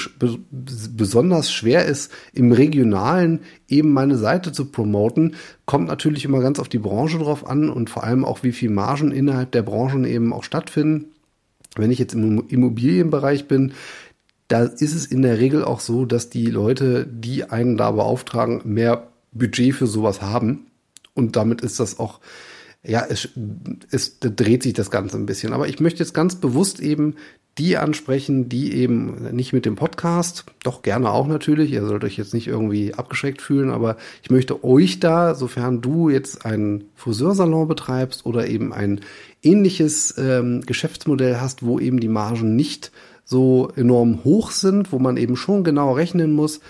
besonders 0.50 1.50
schwer 1.50 1.86
ist, 1.86 2.12
im 2.34 2.52
Regionalen 2.52 3.40
eben 3.66 3.94
meine 3.94 4.18
Seite 4.18 4.52
zu 4.52 4.66
promoten. 4.66 5.36
Kommt 5.64 5.88
natürlich 5.88 6.26
immer 6.26 6.40
ganz 6.40 6.58
auf 6.58 6.68
die 6.68 6.78
Branche 6.78 7.16
drauf 7.16 7.48
an 7.48 7.70
und 7.70 7.88
vor 7.88 8.04
allem 8.04 8.26
auch, 8.26 8.42
wie 8.42 8.52
viel 8.52 8.70
Margen 8.70 9.10
innerhalb 9.10 9.52
der 9.52 9.62
Branchen 9.62 10.04
eben 10.04 10.34
auch 10.34 10.44
stattfinden. 10.44 11.06
Wenn 11.76 11.90
ich 11.90 11.98
jetzt 11.98 12.14
im 12.14 12.46
Immobilienbereich 12.48 13.48
bin, 13.48 13.72
da 14.50 14.64
ist 14.64 14.94
es 14.94 15.06
in 15.06 15.22
der 15.22 15.38
Regel 15.38 15.64
auch 15.64 15.78
so, 15.78 16.04
dass 16.04 16.28
die 16.28 16.46
Leute, 16.46 17.06
die 17.06 17.44
einen 17.44 17.76
da 17.76 17.92
beauftragen, 17.92 18.62
mehr 18.64 19.06
Budget 19.30 19.76
für 19.76 19.86
sowas 19.86 20.22
haben. 20.22 20.66
Und 21.14 21.36
damit 21.36 21.60
ist 21.60 21.78
das 21.78 22.00
auch, 22.00 22.18
ja, 22.82 23.06
es, 23.08 23.28
es 23.92 24.18
dreht 24.18 24.64
sich 24.64 24.72
das 24.72 24.90
Ganze 24.90 25.18
ein 25.18 25.26
bisschen. 25.26 25.52
Aber 25.52 25.68
ich 25.68 25.78
möchte 25.78 26.00
jetzt 26.00 26.14
ganz 26.14 26.34
bewusst 26.34 26.80
eben 26.80 27.14
die 27.58 27.76
ansprechen, 27.76 28.48
die 28.48 28.74
eben 28.74 29.28
nicht 29.36 29.52
mit 29.52 29.66
dem 29.66 29.76
Podcast, 29.76 30.46
doch 30.64 30.82
gerne 30.82 31.12
auch 31.12 31.28
natürlich, 31.28 31.70
ihr 31.72 31.86
sollt 31.86 32.02
euch 32.02 32.16
jetzt 32.16 32.34
nicht 32.34 32.48
irgendwie 32.48 32.94
abgeschreckt 32.94 33.42
fühlen, 33.42 33.70
aber 33.70 33.98
ich 34.22 34.30
möchte 34.30 34.64
euch 34.64 34.98
da, 34.98 35.34
sofern 35.34 35.80
du 35.80 36.08
jetzt 36.08 36.44
einen 36.44 36.84
Friseursalon 36.96 37.68
betreibst 37.68 38.26
oder 38.26 38.48
eben 38.48 38.72
ein 38.72 39.00
ähnliches 39.42 40.14
ähm, 40.18 40.62
Geschäftsmodell 40.62 41.40
hast, 41.40 41.64
wo 41.64 41.78
eben 41.78 42.00
die 42.00 42.08
Margen 42.08 42.56
nicht 42.56 42.92
so 43.30 43.70
enorm 43.76 44.24
hoch 44.24 44.50
sind, 44.50 44.90
wo 44.92 44.98
man 44.98 45.16
eben 45.16 45.36
schon 45.36 45.62
genau 45.62 45.92
rechnen 45.92 46.32
muss. 46.32 46.60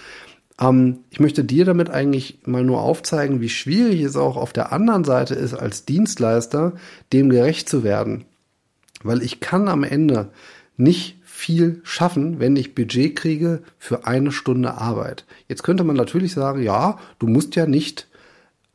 Ähm, 0.60 0.98
ich 1.08 1.18
möchte 1.18 1.42
dir 1.42 1.64
damit 1.64 1.88
eigentlich 1.88 2.40
mal 2.44 2.62
nur 2.62 2.82
aufzeigen, 2.82 3.40
wie 3.40 3.48
schwierig 3.48 4.02
es 4.02 4.16
auch 4.16 4.36
auf 4.36 4.52
der 4.52 4.70
anderen 4.70 5.04
Seite 5.04 5.34
ist, 5.34 5.54
als 5.54 5.86
Dienstleister 5.86 6.74
dem 7.14 7.30
gerecht 7.30 7.66
zu 7.68 7.82
werden. 7.82 8.26
Weil 9.02 9.22
ich 9.22 9.40
kann 9.40 9.68
am 9.68 9.84
Ende 9.84 10.28
nicht 10.76 11.16
viel 11.24 11.80
schaffen, 11.82 12.40
wenn 12.40 12.56
ich 12.56 12.74
Budget 12.74 13.16
kriege 13.16 13.62
für 13.78 14.06
eine 14.06 14.30
Stunde 14.30 14.74
Arbeit. 14.74 15.24
Jetzt 15.48 15.62
könnte 15.62 15.84
man 15.84 15.96
natürlich 15.96 16.34
sagen, 16.34 16.62
ja, 16.62 16.98
du 17.18 17.26
musst 17.26 17.56
ja 17.56 17.64
nicht 17.64 18.06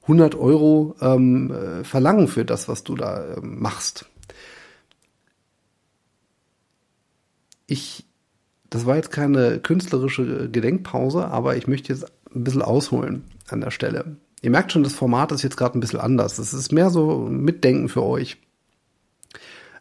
100 0.01 0.33
Euro 0.33 0.95
ähm, 1.01 1.51
äh, 1.51 1.83
verlangen 1.83 2.27
für 2.27 2.45
das, 2.45 2.67
was 2.67 2.83
du 2.83 2.95
da 2.95 3.23
äh, 3.23 3.41
machst. 3.41 4.07
Ich, 7.67 8.05
das 8.69 8.85
war 8.85 8.95
jetzt 8.95 9.11
keine 9.11 9.59
künstlerische 9.59 10.49
Gedenkpause, 10.49 11.27
aber 11.27 11.55
ich 11.57 11.67
möchte 11.67 11.93
jetzt 11.93 12.05
ein 12.33 12.43
bisschen 12.43 12.61
ausholen 12.61 13.23
an 13.47 13.61
der 13.61 13.71
Stelle. 13.71 14.17
Ihr 14.41 14.51
merkt 14.51 14.71
schon, 14.71 14.83
das 14.83 14.93
Format 14.93 15.31
ist 15.31 15.41
jetzt 15.41 15.57
gerade 15.57 15.77
ein 15.77 15.81
bisschen 15.81 15.99
anders. 15.99 16.37
Es 16.37 16.53
ist 16.53 16.71
mehr 16.71 16.89
so 16.89 17.27
Mitdenken 17.29 17.89
für 17.89 18.03
euch. 18.03 18.37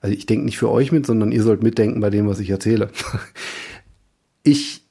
Also 0.01 0.17
ich 0.17 0.27
denke 0.27 0.45
nicht 0.45 0.59
für 0.59 0.71
euch 0.71 0.93
mit, 0.93 1.07
sondern 1.07 1.33
ihr 1.33 1.43
sollt 1.43 1.63
mitdenken 1.63 2.01
bei 2.01 2.11
dem, 2.11 2.27
was 2.29 2.41
ich 2.41 2.51
erzähle. 2.51 2.91
Ich, 4.47 4.83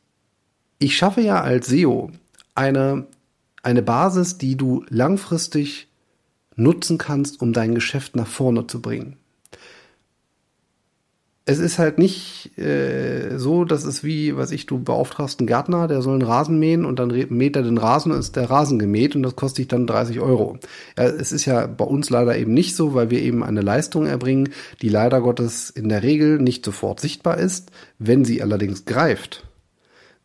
ich 0.79 0.97
schaffe 0.97 1.21
ja 1.21 1.39
als 1.39 1.67
SEO 1.67 2.09
eine, 2.55 3.05
eine 3.61 3.83
Basis, 3.83 4.39
die 4.39 4.57
du 4.57 4.83
langfristig 4.89 5.89
nutzen 6.55 6.97
kannst, 6.97 7.39
um 7.39 7.53
dein 7.53 7.75
Geschäft 7.75 8.15
nach 8.15 8.25
vorne 8.25 8.65
zu 8.65 8.81
bringen 8.81 9.17
es 11.45 11.59
ist 11.59 11.77
halt 11.77 11.97
nicht 11.97 12.57
äh, 12.57 13.37
so, 13.37 13.65
dass 13.65 13.83
es 13.83 14.03
wie, 14.03 14.37
was 14.37 14.51
ich, 14.51 14.65
du 14.65 14.79
beauftragst 14.79 15.39
einen 15.39 15.47
Gärtner, 15.47 15.89
der 15.89 16.01
soll 16.01 16.13
einen 16.13 16.29
Rasen 16.29 16.57
mähen 16.57 16.85
und 16.85 16.99
dann 16.99 17.09
mäht 17.29 17.57
er 17.57 17.63
den 17.63 17.77
Rasen 17.77 18.13
und 18.13 18.19
ist 18.19 18.37
der 18.37 18.49
Rasen 18.49 18.79
gemäht 18.79 19.13
und 19.15 19.23
das 19.23 19.35
kostet 19.35 19.57
dich 19.57 19.67
dann 19.67 19.85
30 19.85 20.21
Euro. 20.21 20.57
Ja, 20.97 21.03
es 21.03 21.33
ist 21.33 21.43
ja 21.45 21.67
bei 21.67 21.83
uns 21.83 22.09
leider 22.09 22.37
eben 22.37 22.53
nicht 22.53 22.77
so, 22.77 22.93
weil 22.93 23.09
wir 23.09 23.21
eben 23.21 23.43
eine 23.43 23.61
Leistung 23.61 24.05
erbringen, 24.05 24.49
die 24.81 24.87
leider 24.87 25.19
Gottes 25.19 25.69
in 25.69 25.89
der 25.89 26.01
Regel 26.01 26.39
nicht 26.39 26.63
sofort 26.63 27.01
sichtbar 27.01 27.37
ist. 27.37 27.71
Wenn 27.99 28.23
sie 28.23 28.41
allerdings 28.41 28.85
greift, 28.85 29.45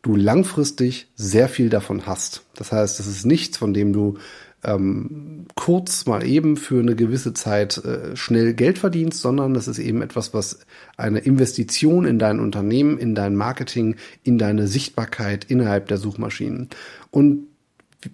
du 0.01 0.15
langfristig 0.15 1.07
sehr 1.15 1.49
viel 1.49 1.69
davon 1.69 2.05
hast. 2.05 2.43
Das 2.55 2.71
heißt, 2.71 2.97
es 2.99 3.07
ist 3.07 3.25
nichts, 3.25 3.57
von 3.57 3.73
dem 3.73 3.91
du 3.91 4.17
ähm, 4.63 5.45
kurz 5.55 6.05
mal 6.05 6.25
eben 6.25 6.57
für 6.57 6.79
eine 6.79 6.95
gewisse 6.95 7.33
Zeit 7.33 7.77
äh, 7.77 8.15
schnell 8.15 8.53
Geld 8.53 8.77
verdienst, 8.77 9.21
sondern 9.21 9.53
das 9.53 9.67
ist 9.67 9.79
eben 9.79 10.01
etwas, 10.01 10.33
was 10.33 10.59
eine 10.97 11.19
Investition 11.19 12.05
in 12.05 12.19
dein 12.19 12.39
Unternehmen, 12.39 12.97
in 12.97 13.15
dein 13.15 13.35
Marketing, 13.35 13.95
in 14.23 14.37
deine 14.37 14.67
Sichtbarkeit 14.67 15.45
innerhalb 15.45 15.87
der 15.87 15.97
Suchmaschinen. 15.97 16.69
Und 17.11 17.47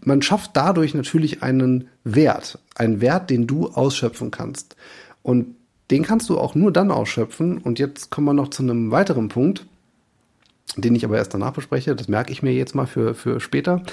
man 0.04 0.22
schafft 0.22 0.52
dadurch 0.54 0.94
natürlich 0.94 1.44
einen 1.44 1.88
Wert, 2.04 2.60
einen 2.76 3.02
Wert, 3.02 3.30
den 3.30 3.48
du 3.48 3.68
ausschöpfen 3.70 4.32
kannst. 4.32 4.76
Und 5.24 5.56
den 5.92 6.04
kannst 6.04 6.30
du 6.30 6.40
auch 6.40 6.56
nur 6.56 6.72
dann 6.72 6.92
ausschöpfen. 6.92 7.58
Und 7.60 7.80
jetzt 7.80 8.10
kommen 8.10 8.26
wir 8.26 8.34
noch 8.34 8.50
zu 8.50 8.64
einem 8.64 8.92
weiteren 8.92 9.30
Punkt, 9.30 9.66
den 10.76 10.96
ich 10.96 11.06
aber 11.06 11.18
erst 11.18 11.34
danach 11.34 11.54
bespreche. 11.54 11.96
Das 11.96 12.08
merke 12.08 12.32
ich 12.32 12.42
mir 12.42 12.54
jetzt 12.54 12.74
mal 12.74 12.88
für, 12.88 13.14
für 13.14 13.40
später. 13.40 13.84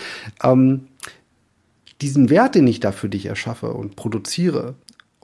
Ähm, 0.42 0.88
diesen 2.02 2.30
Wert, 2.30 2.54
den 2.54 2.66
ich 2.66 2.80
da 2.80 2.92
für 2.92 3.08
dich 3.08 3.26
erschaffe 3.26 3.72
und 3.72 3.96
produziere, 3.96 4.74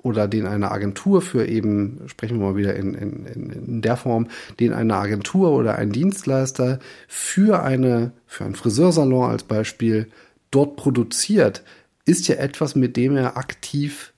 oder 0.02 0.28
den 0.28 0.46
eine 0.46 0.70
Agentur 0.70 1.22
für 1.22 1.46
eben, 1.46 2.00
sprechen 2.06 2.38
wir 2.38 2.46
mal 2.46 2.56
wieder 2.56 2.76
in, 2.76 2.94
in, 2.94 3.26
in 3.26 3.82
der 3.82 3.96
Form, 3.96 4.28
den 4.60 4.72
eine 4.72 4.96
Agentur 4.96 5.52
oder 5.52 5.76
ein 5.76 5.92
Dienstleister 5.92 6.78
für 7.08 7.62
eine, 7.62 8.12
für 8.26 8.44
einen 8.44 8.54
Friseursalon 8.54 9.30
als 9.30 9.42
Beispiel 9.42 10.08
dort 10.50 10.76
produziert, 10.76 11.64
ist 12.04 12.28
ja 12.28 12.36
etwas, 12.36 12.74
mit 12.74 12.96
dem 12.96 13.16
er 13.16 13.36
aktiv 13.36 14.12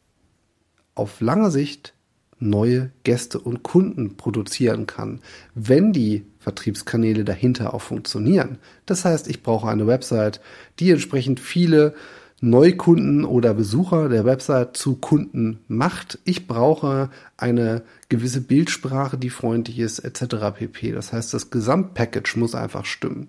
auf 0.94 1.20
lange 1.20 1.50
Sicht 1.50 1.94
neue 2.38 2.90
Gäste 3.04 3.38
und 3.38 3.62
Kunden 3.62 4.16
produzieren 4.16 4.86
kann, 4.86 5.20
wenn 5.54 5.92
die 5.92 6.24
Vertriebskanäle 6.38 7.24
dahinter 7.24 7.74
auch 7.74 7.82
funktionieren. 7.82 8.58
Das 8.86 9.04
heißt, 9.04 9.28
ich 9.28 9.42
brauche 9.42 9.68
eine 9.68 9.86
Website, 9.86 10.40
die 10.78 10.90
entsprechend 10.90 11.38
viele 11.38 11.94
Neukunden 12.40 13.24
oder 13.26 13.52
Besucher 13.52 14.08
der 14.08 14.24
Website 14.24 14.76
zu 14.76 14.96
Kunden 14.96 15.60
macht. 15.68 16.18
Ich 16.24 16.46
brauche 16.46 17.10
eine 17.36 17.82
gewisse 18.08 18.40
Bildsprache, 18.40 19.18
die 19.18 19.28
freundlich 19.28 19.78
ist, 19.78 19.98
etc. 19.98 20.36
pp. 20.56 20.92
Das 20.92 21.12
heißt, 21.12 21.34
das 21.34 21.50
Gesamtpackage 21.50 22.36
muss 22.36 22.54
einfach 22.54 22.86
stimmen. 22.86 23.28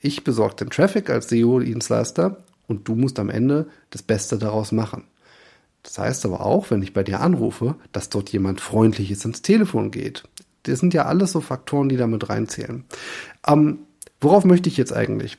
Ich 0.00 0.24
besorge 0.24 0.56
den 0.56 0.70
Traffic 0.70 1.10
als 1.10 1.28
SEO-Dienstleister 1.28 2.38
und 2.66 2.88
du 2.88 2.94
musst 2.94 3.18
am 3.18 3.28
Ende 3.28 3.66
das 3.90 4.02
Beste 4.02 4.38
daraus 4.38 4.72
machen. 4.72 5.04
Das 5.82 5.98
heißt 5.98 6.24
aber 6.24 6.44
auch, 6.44 6.70
wenn 6.70 6.82
ich 6.82 6.94
bei 6.94 7.02
dir 7.02 7.20
anrufe, 7.20 7.76
dass 7.92 8.08
dort 8.08 8.30
jemand 8.30 8.60
Freundliches 8.60 9.24
ins 9.24 9.42
Telefon 9.42 9.90
geht. 9.90 10.24
Das 10.64 10.80
sind 10.80 10.94
ja 10.94 11.04
alles 11.04 11.32
so 11.32 11.40
Faktoren, 11.40 11.88
die 11.88 11.96
damit 11.96 12.28
reinzählen. 12.28 12.84
Ähm, 13.46 13.80
worauf 14.20 14.44
möchte 14.44 14.68
ich 14.68 14.76
jetzt 14.76 14.92
eigentlich? 14.92 15.38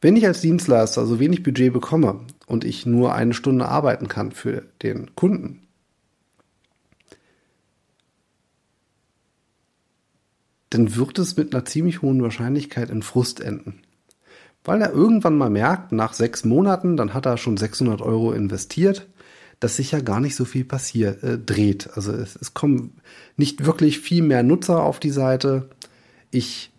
Wenn 0.00 0.16
ich 0.16 0.26
als 0.26 0.40
Dienstleister 0.40 1.06
so 1.06 1.18
wenig 1.18 1.42
Budget 1.42 1.72
bekomme 1.72 2.20
und 2.46 2.64
ich 2.64 2.86
nur 2.86 3.14
eine 3.14 3.34
Stunde 3.34 3.66
arbeiten 3.66 4.08
kann 4.08 4.30
für 4.30 4.62
den 4.82 5.14
Kunden, 5.16 5.66
dann 10.70 10.94
wird 10.94 11.18
es 11.18 11.36
mit 11.36 11.54
einer 11.54 11.64
ziemlich 11.64 12.02
hohen 12.02 12.22
Wahrscheinlichkeit 12.22 12.90
in 12.90 13.02
Frust 13.02 13.40
enden. 13.40 13.80
Weil 14.64 14.82
er 14.82 14.92
irgendwann 14.92 15.36
mal 15.36 15.50
merkt, 15.50 15.92
nach 15.92 16.12
sechs 16.12 16.44
Monaten, 16.44 16.96
dann 16.96 17.14
hat 17.14 17.26
er 17.26 17.38
schon 17.38 17.56
600 17.56 18.02
Euro 18.02 18.32
investiert, 18.32 19.08
dass 19.60 19.76
sich 19.76 19.92
ja 19.92 20.00
gar 20.00 20.20
nicht 20.20 20.36
so 20.36 20.44
viel 20.44 20.64
passiert, 20.64 21.22
äh, 21.24 21.38
dreht. 21.38 21.90
Also 21.94 22.12
es, 22.12 22.36
es 22.36 22.54
kommen 22.54 23.00
nicht 23.36 23.64
wirklich 23.64 23.98
viel 23.98 24.22
mehr 24.22 24.42
Nutzer 24.42 24.82
auf 24.82 25.00
die 25.00 25.10
Seite. 25.10 25.70
Ich 26.30 26.70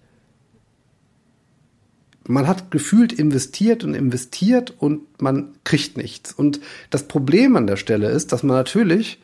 man 2.30 2.48
hat 2.48 2.70
gefühlt 2.70 3.12
investiert 3.12 3.84
und 3.84 3.96
investiert 3.96 4.72
und 4.78 5.20
man 5.20 5.56
kriegt 5.64 5.98
nichts. 5.98 6.32
Und 6.32 6.62
das 6.92 7.08
Problem 7.08 7.56
an 7.56 7.66
der 7.66 7.76
Stelle 7.76 8.10
ist, 8.12 8.32
dass 8.32 8.44
man 8.44 8.56
natürlich 8.56 9.20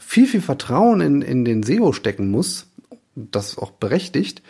viel, 0.00 0.26
viel 0.26 0.40
Vertrauen 0.40 1.02
in, 1.02 1.20
in 1.20 1.44
den 1.44 1.62
SEO 1.62 1.92
stecken 1.92 2.30
muss, 2.30 2.66
das 3.14 3.58
auch 3.58 3.72
berechtigt, 3.72 4.42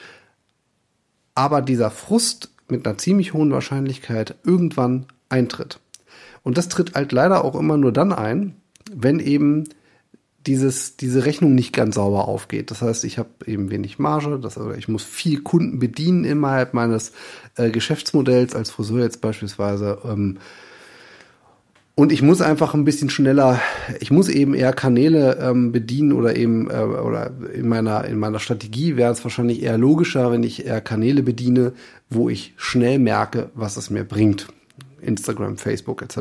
aber 1.35 1.63
dieser 1.63 1.91
Frust 1.91 2.51
mit 2.69 2.87
einer 2.87 2.97
ziemlich 2.97 3.33
hohen 3.35 3.51
Wahrscheinlichkeit 3.51 4.37
irgendwann 4.45 5.07
eintritt. 5.29 5.81
Und 6.45 6.59
das 6.59 6.69
tritt 6.69 6.95
halt 6.95 7.11
leider 7.11 7.45
auch 7.45 7.57
immer 7.57 7.77
nur 7.77 7.93
dann 7.93 8.13
ein, 8.13 8.55
wenn 8.93 9.19
eben 9.19 9.65
dieses, 10.47 10.97
diese 10.97 11.25
Rechnung 11.25 11.55
nicht 11.55 11.73
ganz 11.73 11.97
sauber 11.97 12.29
aufgeht. 12.29 12.71
Das 12.71 12.83
heißt, 12.83 13.05
ich 13.05 13.19
habe 13.19 13.31
eben 13.47 13.71
wenig 13.71 13.99
Marge, 13.99 14.38
das, 14.41 14.57
also 14.57 14.73
ich 14.73 14.88
muss 14.88 15.03
viel 15.05 15.43
Kunden 15.43 15.79
bedienen 15.79 16.25
innerhalb 16.25 16.75
meines 16.75 17.12
äh, 17.57 17.71
Geschäftsmodells 17.71 18.55
als 18.55 18.71
Friseur 18.71 19.03
jetzt 19.03 19.21
beispielsweise. 19.21 19.99
Ähm, 20.05 20.38
Und 21.99 22.12
ich 22.12 22.21
muss 22.21 22.43
einfach 22.43 22.75
ein 22.75 22.85
bisschen 22.85 23.09
schneller, 23.09 23.59
ich 24.00 24.11
muss 24.11 24.29
eben 24.29 24.53
eher 24.53 24.75
Kanäle 24.75 25.38
ähm, 25.41 25.73
bedienen 25.73 26.12
oder 26.12 26.37
eben, 26.37 26.71
äh, 26.71 26.75
oder 26.83 27.33
in 27.55 27.69
meiner, 27.69 28.05
in 28.05 28.19
meiner 28.19 28.38
Strategie 28.38 28.97
wäre 28.97 29.12
es 29.12 29.25
wahrscheinlich 29.25 29.62
eher 29.62 29.79
logischer, 29.79 30.31
wenn 30.31 30.43
ich 30.43 30.67
eher 30.67 30.83
Kanäle 30.83 31.23
bediene, 31.23 31.73
wo 32.11 32.29
ich 32.29 32.53
schnell 32.59 32.99
merke, 32.99 33.49
was 33.55 33.79
es 33.79 33.88
mir 33.88 34.05
bringt. 34.05 34.47
Instagram, 35.00 35.57
Facebook 35.57 36.03
etc. 36.03 36.19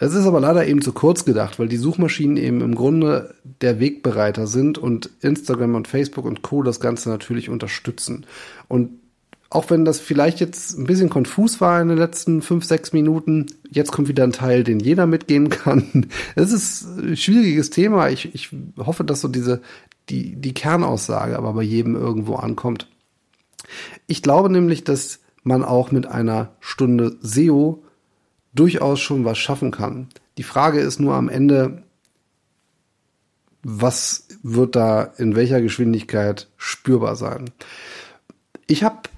Es 0.00 0.14
ist 0.14 0.26
aber 0.26 0.40
leider 0.40 0.66
eben 0.66 0.80
zu 0.80 0.92
kurz 0.92 1.24
gedacht, 1.24 1.58
weil 1.58 1.66
die 1.66 1.76
Suchmaschinen 1.76 2.36
eben 2.36 2.60
im 2.60 2.76
Grunde 2.76 3.34
der 3.60 3.80
Wegbereiter 3.80 4.46
sind 4.46 4.78
und 4.78 5.10
Instagram 5.20 5.74
und 5.74 5.88
Facebook 5.88 6.24
und 6.24 6.42
Co. 6.42 6.62
das 6.62 6.78
Ganze 6.78 7.08
natürlich 7.08 7.48
unterstützen. 7.48 8.24
Und 8.68 8.90
auch 9.50 9.70
wenn 9.70 9.84
das 9.84 9.98
vielleicht 9.98 10.40
jetzt 10.40 10.78
ein 10.78 10.84
bisschen 10.84 11.08
konfus 11.08 11.60
war 11.60 11.80
in 11.80 11.88
den 11.88 11.98
letzten 11.98 12.42
fünf, 12.42 12.64
sechs 12.64 12.92
Minuten, 12.92 13.46
jetzt 13.70 13.90
kommt 13.90 14.06
wieder 14.06 14.22
ein 14.22 14.32
Teil, 14.32 14.62
den 14.62 14.78
jeder 14.78 15.06
mitgehen 15.06 15.48
kann. 15.48 16.06
Es 16.36 16.52
ist 16.52 16.86
ein 16.98 17.16
schwieriges 17.16 17.70
Thema. 17.70 18.08
Ich, 18.10 18.34
ich 18.34 18.50
hoffe, 18.76 19.04
dass 19.04 19.22
so 19.22 19.28
diese, 19.28 19.62
die, 20.10 20.36
die 20.36 20.54
Kernaussage 20.54 21.36
aber 21.36 21.54
bei 21.54 21.62
jedem 21.62 21.96
irgendwo 21.96 22.36
ankommt. 22.36 22.88
Ich 24.06 24.22
glaube 24.22 24.50
nämlich, 24.50 24.84
dass 24.84 25.20
man 25.42 25.64
auch 25.64 25.90
mit 25.90 26.06
einer 26.06 26.50
Stunde 26.60 27.16
SEO 27.20 27.82
durchaus 28.58 29.00
schon 29.00 29.24
was 29.24 29.38
schaffen 29.38 29.70
kann. 29.70 30.08
Die 30.36 30.42
Frage 30.42 30.80
ist 30.80 30.98
nur 30.98 31.14
am 31.14 31.28
Ende, 31.28 31.82
was 33.62 34.26
wird 34.42 34.76
da 34.76 35.02
in 35.02 35.36
welcher 35.36 35.60
Geschwindigkeit 35.60 36.48
spürbar 36.56 37.16
sein? 37.16 37.50
Ich 38.66 38.82
habe 38.82 39.08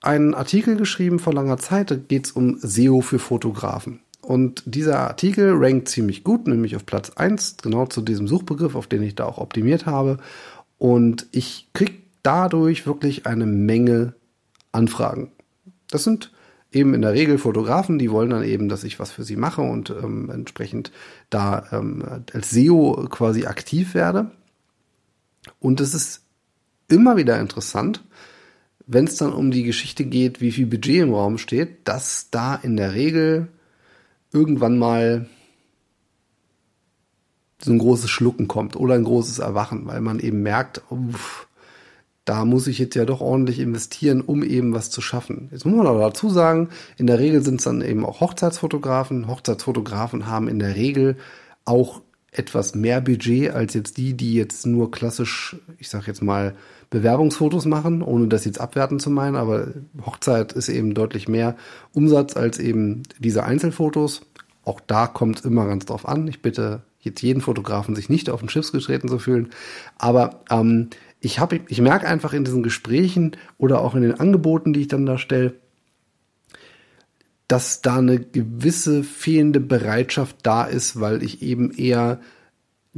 einen 0.00 0.34
Artikel 0.34 0.76
geschrieben 0.76 1.18
vor 1.18 1.32
langer 1.32 1.58
Zeit, 1.58 1.90
da 1.90 1.96
geht 1.96 2.26
es 2.26 2.32
um 2.32 2.58
SEO 2.60 3.00
für 3.00 3.18
Fotografen. 3.18 4.00
Und 4.20 4.62
dieser 4.66 5.00
Artikel 5.00 5.54
rankt 5.54 5.88
ziemlich 5.88 6.22
gut, 6.22 6.46
nämlich 6.46 6.76
auf 6.76 6.84
Platz 6.84 7.10
1, 7.10 7.58
genau 7.58 7.86
zu 7.86 8.02
diesem 8.02 8.28
Suchbegriff, 8.28 8.74
auf 8.74 8.86
den 8.86 9.02
ich 9.02 9.14
da 9.14 9.24
auch 9.24 9.38
optimiert 9.38 9.86
habe. 9.86 10.18
Und 10.76 11.26
ich 11.32 11.68
kriege 11.72 11.94
dadurch 12.22 12.86
wirklich 12.86 13.26
eine 13.26 13.46
Menge 13.46 14.14
Anfragen. 14.70 15.32
Das 15.90 16.04
sind 16.04 16.30
eben 16.72 16.94
in 16.94 17.02
der 17.02 17.14
Regel 17.14 17.38
Fotografen, 17.38 17.98
die 17.98 18.10
wollen 18.10 18.30
dann 18.30 18.44
eben, 18.44 18.68
dass 18.68 18.84
ich 18.84 19.00
was 19.00 19.10
für 19.10 19.24
sie 19.24 19.36
mache 19.36 19.62
und 19.62 19.90
ähm, 19.90 20.30
entsprechend 20.30 20.92
da 21.30 21.66
ähm, 21.72 22.04
als 22.32 22.50
SEO 22.50 23.06
quasi 23.08 23.46
aktiv 23.46 23.94
werde. 23.94 24.30
Und 25.60 25.80
es 25.80 25.94
ist 25.94 26.22
immer 26.88 27.16
wieder 27.16 27.40
interessant, 27.40 28.04
wenn 28.86 29.04
es 29.04 29.16
dann 29.16 29.32
um 29.32 29.50
die 29.50 29.64
Geschichte 29.64 30.04
geht, 30.04 30.40
wie 30.40 30.52
viel 30.52 30.66
Budget 30.66 31.02
im 31.02 31.14
Raum 31.14 31.38
steht, 31.38 31.86
dass 31.86 32.30
da 32.30 32.54
in 32.54 32.76
der 32.76 32.94
Regel 32.94 33.48
irgendwann 34.32 34.78
mal 34.78 35.28
so 37.60 37.72
ein 37.72 37.78
großes 37.78 38.08
Schlucken 38.08 38.48
kommt 38.48 38.76
oder 38.76 38.94
ein 38.94 39.04
großes 39.04 39.40
Erwachen, 39.40 39.86
weil 39.86 40.00
man 40.00 40.20
eben 40.20 40.42
merkt, 40.42 40.82
uff, 40.90 41.47
da 42.28 42.44
muss 42.44 42.66
ich 42.66 42.78
jetzt 42.78 42.94
ja 42.94 43.06
doch 43.06 43.22
ordentlich 43.22 43.58
investieren, 43.58 44.20
um 44.20 44.42
eben 44.42 44.74
was 44.74 44.90
zu 44.90 45.00
schaffen. 45.00 45.48
Jetzt 45.50 45.64
muss 45.64 45.74
man 45.74 45.86
aber 45.86 46.00
dazu 46.00 46.28
sagen, 46.28 46.68
in 46.98 47.06
der 47.06 47.18
Regel 47.18 47.42
sind 47.42 47.56
es 47.56 47.64
dann 47.64 47.80
eben 47.80 48.04
auch 48.04 48.20
Hochzeitsfotografen. 48.20 49.28
Hochzeitsfotografen 49.28 50.26
haben 50.26 50.46
in 50.46 50.58
der 50.58 50.76
Regel 50.76 51.16
auch 51.64 52.02
etwas 52.30 52.74
mehr 52.74 53.00
Budget 53.00 53.52
als 53.52 53.72
jetzt 53.72 53.96
die, 53.96 54.12
die 54.12 54.34
jetzt 54.34 54.66
nur 54.66 54.90
klassisch, 54.90 55.56
ich 55.78 55.88
sag 55.88 56.06
jetzt 56.06 56.22
mal, 56.22 56.54
Bewerbungsfotos 56.90 57.64
machen, 57.64 58.02
ohne 58.02 58.28
das 58.28 58.44
jetzt 58.44 58.60
abwerten 58.60 58.98
zu 58.98 59.10
meinen, 59.10 59.36
aber 59.36 59.68
Hochzeit 60.04 60.52
ist 60.52 60.68
eben 60.68 60.94
deutlich 60.94 61.28
mehr 61.28 61.56
Umsatz 61.92 62.36
als 62.36 62.58
eben 62.58 63.04
diese 63.18 63.44
Einzelfotos. 63.44 64.22
Auch 64.64 64.80
da 64.80 65.06
kommt 65.06 65.38
es 65.38 65.44
immer 65.46 65.66
ganz 65.66 65.86
drauf 65.86 66.06
an. 66.06 66.28
Ich 66.28 66.42
bitte 66.42 66.82
jetzt 67.00 67.22
jeden 67.22 67.40
Fotografen, 67.40 67.94
sich 67.94 68.08
nicht 68.08 68.28
auf 68.30 68.40
den 68.40 68.48
Schiffs 68.48 68.72
getreten 68.72 69.08
zu 69.08 69.18
fühlen. 69.18 69.50
Aber 69.98 70.40
ähm, 70.50 70.88
ich, 71.20 71.38
hab, 71.40 71.52
ich 71.52 71.80
merke 71.80 72.06
einfach 72.06 72.32
in 72.32 72.44
diesen 72.44 72.62
Gesprächen 72.62 73.32
oder 73.58 73.80
auch 73.80 73.94
in 73.94 74.02
den 74.02 74.18
Angeboten, 74.18 74.72
die 74.72 74.82
ich 74.82 74.88
dann 74.88 75.06
da 75.06 75.18
stelle, 75.18 75.54
dass 77.48 77.80
da 77.80 77.96
eine 77.96 78.20
gewisse 78.20 79.02
fehlende 79.02 79.60
Bereitschaft 79.60 80.36
da 80.42 80.64
ist, 80.64 81.00
weil 81.00 81.22
ich 81.22 81.42
eben 81.42 81.72
eher 81.72 82.20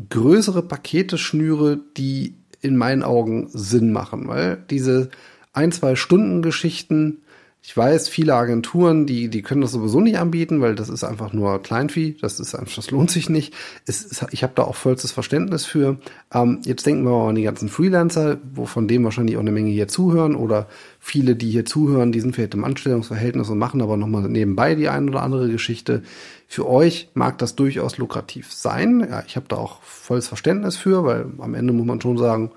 größere 0.09 0.63
Pakete 0.63 1.19
schnüre, 1.19 1.81
die 1.97 2.35
in 2.61 2.77
meinen 2.77 3.03
Augen 3.03 3.49
Sinn 3.53 3.93
machen, 3.93 4.29
weil 4.29 4.63
diese 4.69 5.11
ein, 5.53 5.73
zwei 5.73 5.97
Stunden 5.97 6.43
Geschichten, 6.43 7.23
ich 7.63 7.77
weiß, 7.77 8.09
viele 8.09 8.35
Agenturen, 8.35 9.07
die, 9.07 9.29
die 9.29 9.43
können 9.43 9.61
das 9.61 9.73
sowieso 9.73 10.01
nicht 10.01 10.19
anbieten, 10.19 10.63
weil 10.63 10.75
das 10.75 10.89
ist 10.89 11.05
einfach 11.05 11.35
nur 11.35 11.63
Kleinvieh, 11.63 12.17
das 12.19 12.41
ist 12.41 12.55
einfach, 12.55 12.77
das 12.77 12.91
lohnt 12.91 13.11
sich 13.11 13.29
nicht. 13.29 13.53
Es 13.87 14.03
ist, 14.03 14.25
ich 14.31 14.43
habe 14.43 14.55
da 14.57 14.63
auch 14.63 14.75
vollstes 14.75 15.13
Verständnis 15.13 15.67
für. 15.67 15.99
Ähm, 16.33 16.61
jetzt 16.65 16.87
denken 16.87 17.05
wir 17.05 17.11
mal 17.11 17.29
an 17.29 17.35
die 17.35 17.43
ganzen 17.43 17.69
Freelancer, 17.69 18.39
wo 18.55 18.65
von 18.65 18.89
dem 18.89 19.05
wahrscheinlich 19.05 19.37
auch 19.37 19.41
eine 19.41 19.53
Menge 19.53 19.71
hier 19.71 19.89
zuhören 19.89 20.37
oder 20.37 20.69
viele, 21.01 21.37
die 21.37 21.51
hier 21.51 21.67
zuhören, 21.67 22.13
die 22.13 22.21
sind 22.21 22.35
vielleicht 22.35 22.55
im 22.55 22.65
Anstellungsverhältnis 22.65 23.51
und 23.51 23.59
machen 23.59 23.83
aber 23.83 23.99
nochmal 23.99 24.23
nebenbei 24.23 24.75
die 24.75 24.89
ein 24.89 25.11
oder 25.11 25.23
andere 25.23 25.51
Geschichte. 25.51 26.03
Für 26.49 26.67
euch 26.67 27.11
mag 27.13 27.37
das 27.39 27.57
durchaus 27.57 27.99
lukrativ 27.99 28.53
sein. 28.53 29.07
Ja, 29.09 29.23
ich 29.27 29.37
habe 29.37 29.47
da 29.49 29.57
auch 29.57 29.83
volles 29.83 30.29
Verständnis 30.29 30.77
für, 30.77 31.05
weil 31.05 31.27
am 31.39 31.55
Ende 31.55 31.75
muss 31.75 31.87
man 31.87 32.01
schon 32.01 32.17
sagen, 32.17 32.53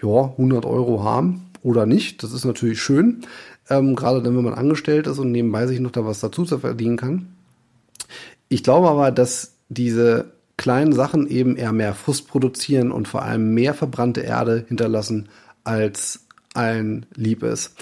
ja, 0.00 0.24
100 0.24 0.64
Euro 0.64 1.02
haben 1.02 1.46
oder 1.64 1.86
nicht. 1.86 2.22
Das 2.22 2.32
ist 2.32 2.44
natürlich 2.44 2.80
schön. 2.80 3.22
Ähm, 3.70 3.96
gerade 3.96 4.22
dann, 4.22 4.36
wenn 4.36 4.44
man 4.44 4.54
angestellt 4.54 5.06
ist 5.06 5.18
und 5.18 5.32
nebenbei 5.32 5.66
sich 5.66 5.80
noch 5.80 5.90
da 5.90 6.04
was 6.04 6.20
dazu 6.20 6.44
zu 6.44 6.58
verdienen 6.58 6.96
kann. 6.96 7.28
Ich 8.48 8.62
glaube 8.62 8.88
aber, 8.88 9.10
dass 9.10 9.54
diese 9.68 10.32
kleinen 10.56 10.92
Sachen 10.92 11.26
eben 11.26 11.56
eher 11.56 11.72
mehr 11.72 11.94
Frust 11.94 12.28
produzieren 12.28 12.92
und 12.92 13.08
vor 13.08 13.22
allem 13.22 13.54
mehr 13.54 13.74
verbrannte 13.74 14.20
Erde 14.20 14.64
hinterlassen, 14.68 15.28
als 15.64 16.26
allen 16.54 17.06
lieb 17.14 17.42
ist. 17.42 17.74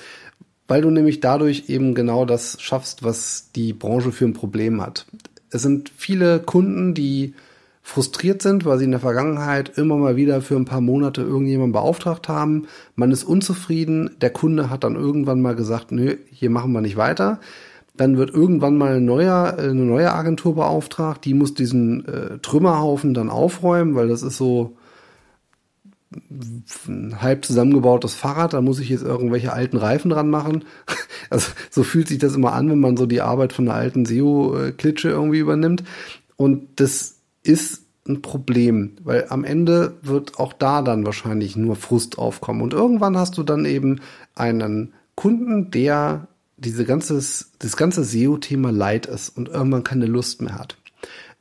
Weil 0.68 0.82
du 0.82 0.90
nämlich 0.90 1.20
dadurch 1.20 1.68
eben 1.68 1.94
genau 1.94 2.24
das 2.24 2.56
schaffst, 2.60 3.02
was 3.02 3.50
die 3.54 3.72
Branche 3.72 4.12
für 4.12 4.24
ein 4.24 4.32
Problem 4.32 4.80
hat. 4.80 5.06
Es 5.50 5.62
sind 5.62 5.90
viele 5.94 6.40
Kunden, 6.40 6.94
die 6.94 7.34
frustriert 7.82 8.42
sind, 8.42 8.64
weil 8.64 8.78
sie 8.78 8.84
in 8.84 8.92
der 8.92 9.00
Vergangenheit 9.00 9.76
immer 9.76 9.96
mal 9.96 10.16
wieder 10.16 10.40
für 10.40 10.56
ein 10.56 10.64
paar 10.64 10.80
Monate 10.80 11.22
irgendjemanden 11.22 11.72
beauftragt 11.72 12.28
haben. 12.28 12.68
Man 12.94 13.10
ist 13.10 13.24
unzufrieden. 13.24 14.10
Der 14.20 14.30
Kunde 14.30 14.70
hat 14.70 14.84
dann 14.84 14.94
irgendwann 14.94 15.42
mal 15.42 15.56
gesagt, 15.56 15.90
nö, 15.90 16.16
hier 16.30 16.48
machen 16.48 16.72
wir 16.72 16.80
nicht 16.80 16.96
weiter. 16.96 17.40
Dann 17.96 18.16
wird 18.16 18.30
irgendwann 18.30 18.78
mal 18.78 18.96
ein 18.96 19.04
neuer, 19.04 19.56
eine 19.58 19.74
neue 19.74 20.12
Agentur 20.12 20.54
beauftragt, 20.54 21.24
die 21.24 21.34
muss 21.34 21.54
diesen 21.54 22.06
äh, 22.06 22.38
Trümmerhaufen 22.38 23.12
dann 23.12 23.28
aufräumen, 23.28 23.94
weil 23.94 24.08
das 24.08 24.22
ist 24.22 24.38
so 24.38 24.76
ein 26.86 27.20
halb 27.20 27.44
zusammengebautes 27.44 28.14
Fahrrad, 28.14 28.52
da 28.52 28.60
muss 28.60 28.80
ich 28.80 28.88
jetzt 28.88 29.02
irgendwelche 29.02 29.52
alten 29.52 29.76
Reifen 29.76 30.10
dran 30.10 30.30
machen. 30.30 30.64
Also 31.30 31.52
so 31.70 31.82
fühlt 31.82 32.08
sich 32.08 32.18
das 32.18 32.34
immer 32.34 32.52
an, 32.52 32.68
wenn 32.68 32.80
man 32.80 32.98
so 32.98 33.06
die 33.06 33.22
Arbeit 33.22 33.54
von 33.54 33.66
einer 33.66 33.78
alten 33.78 34.04
SEO-Klitsche 34.04 35.08
irgendwie 35.08 35.38
übernimmt. 35.38 35.82
Und 36.36 36.68
das 36.76 37.21
ist 37.42 37.82
ein 38.08 38.22
Problem, 38.22 38.96
weil 39.02 39.26
am 39.28 39.44
Ende 39.44 39.98
wird 40.02 40.38
auch 40.38 40.52
da 40.52 40.82
dann 40.82 41.06
wahrscheinlich 41.06 41.56
nur 41.56 41.76
Frust 41.76 42.18
aufkommen. 42.18 42.62
Und 42.62 42.72
irgendwann 42.72 43.16
hast 43.16 43.38
du 43.38 43.42
dann 43.42 43.64
eben 43.64 44.00
einen 44.34 44.92
Kunden, 45.14 45.70
der 45.70 46.26
diese 46.56 46.84
ganzes, 46.84 47.52
das 47.58 47.76
ganze 47.76 48.04
SEO-Thema 48.04 48.70
leid 48.72 49.06
ist 49.06 49.30
und 49.30 49.48
irgendwann 49.48 49.84
keine 49.84 50.06
Lust 50.06 50.42
mehr 50.42 50.58
hat. 50.58 50.76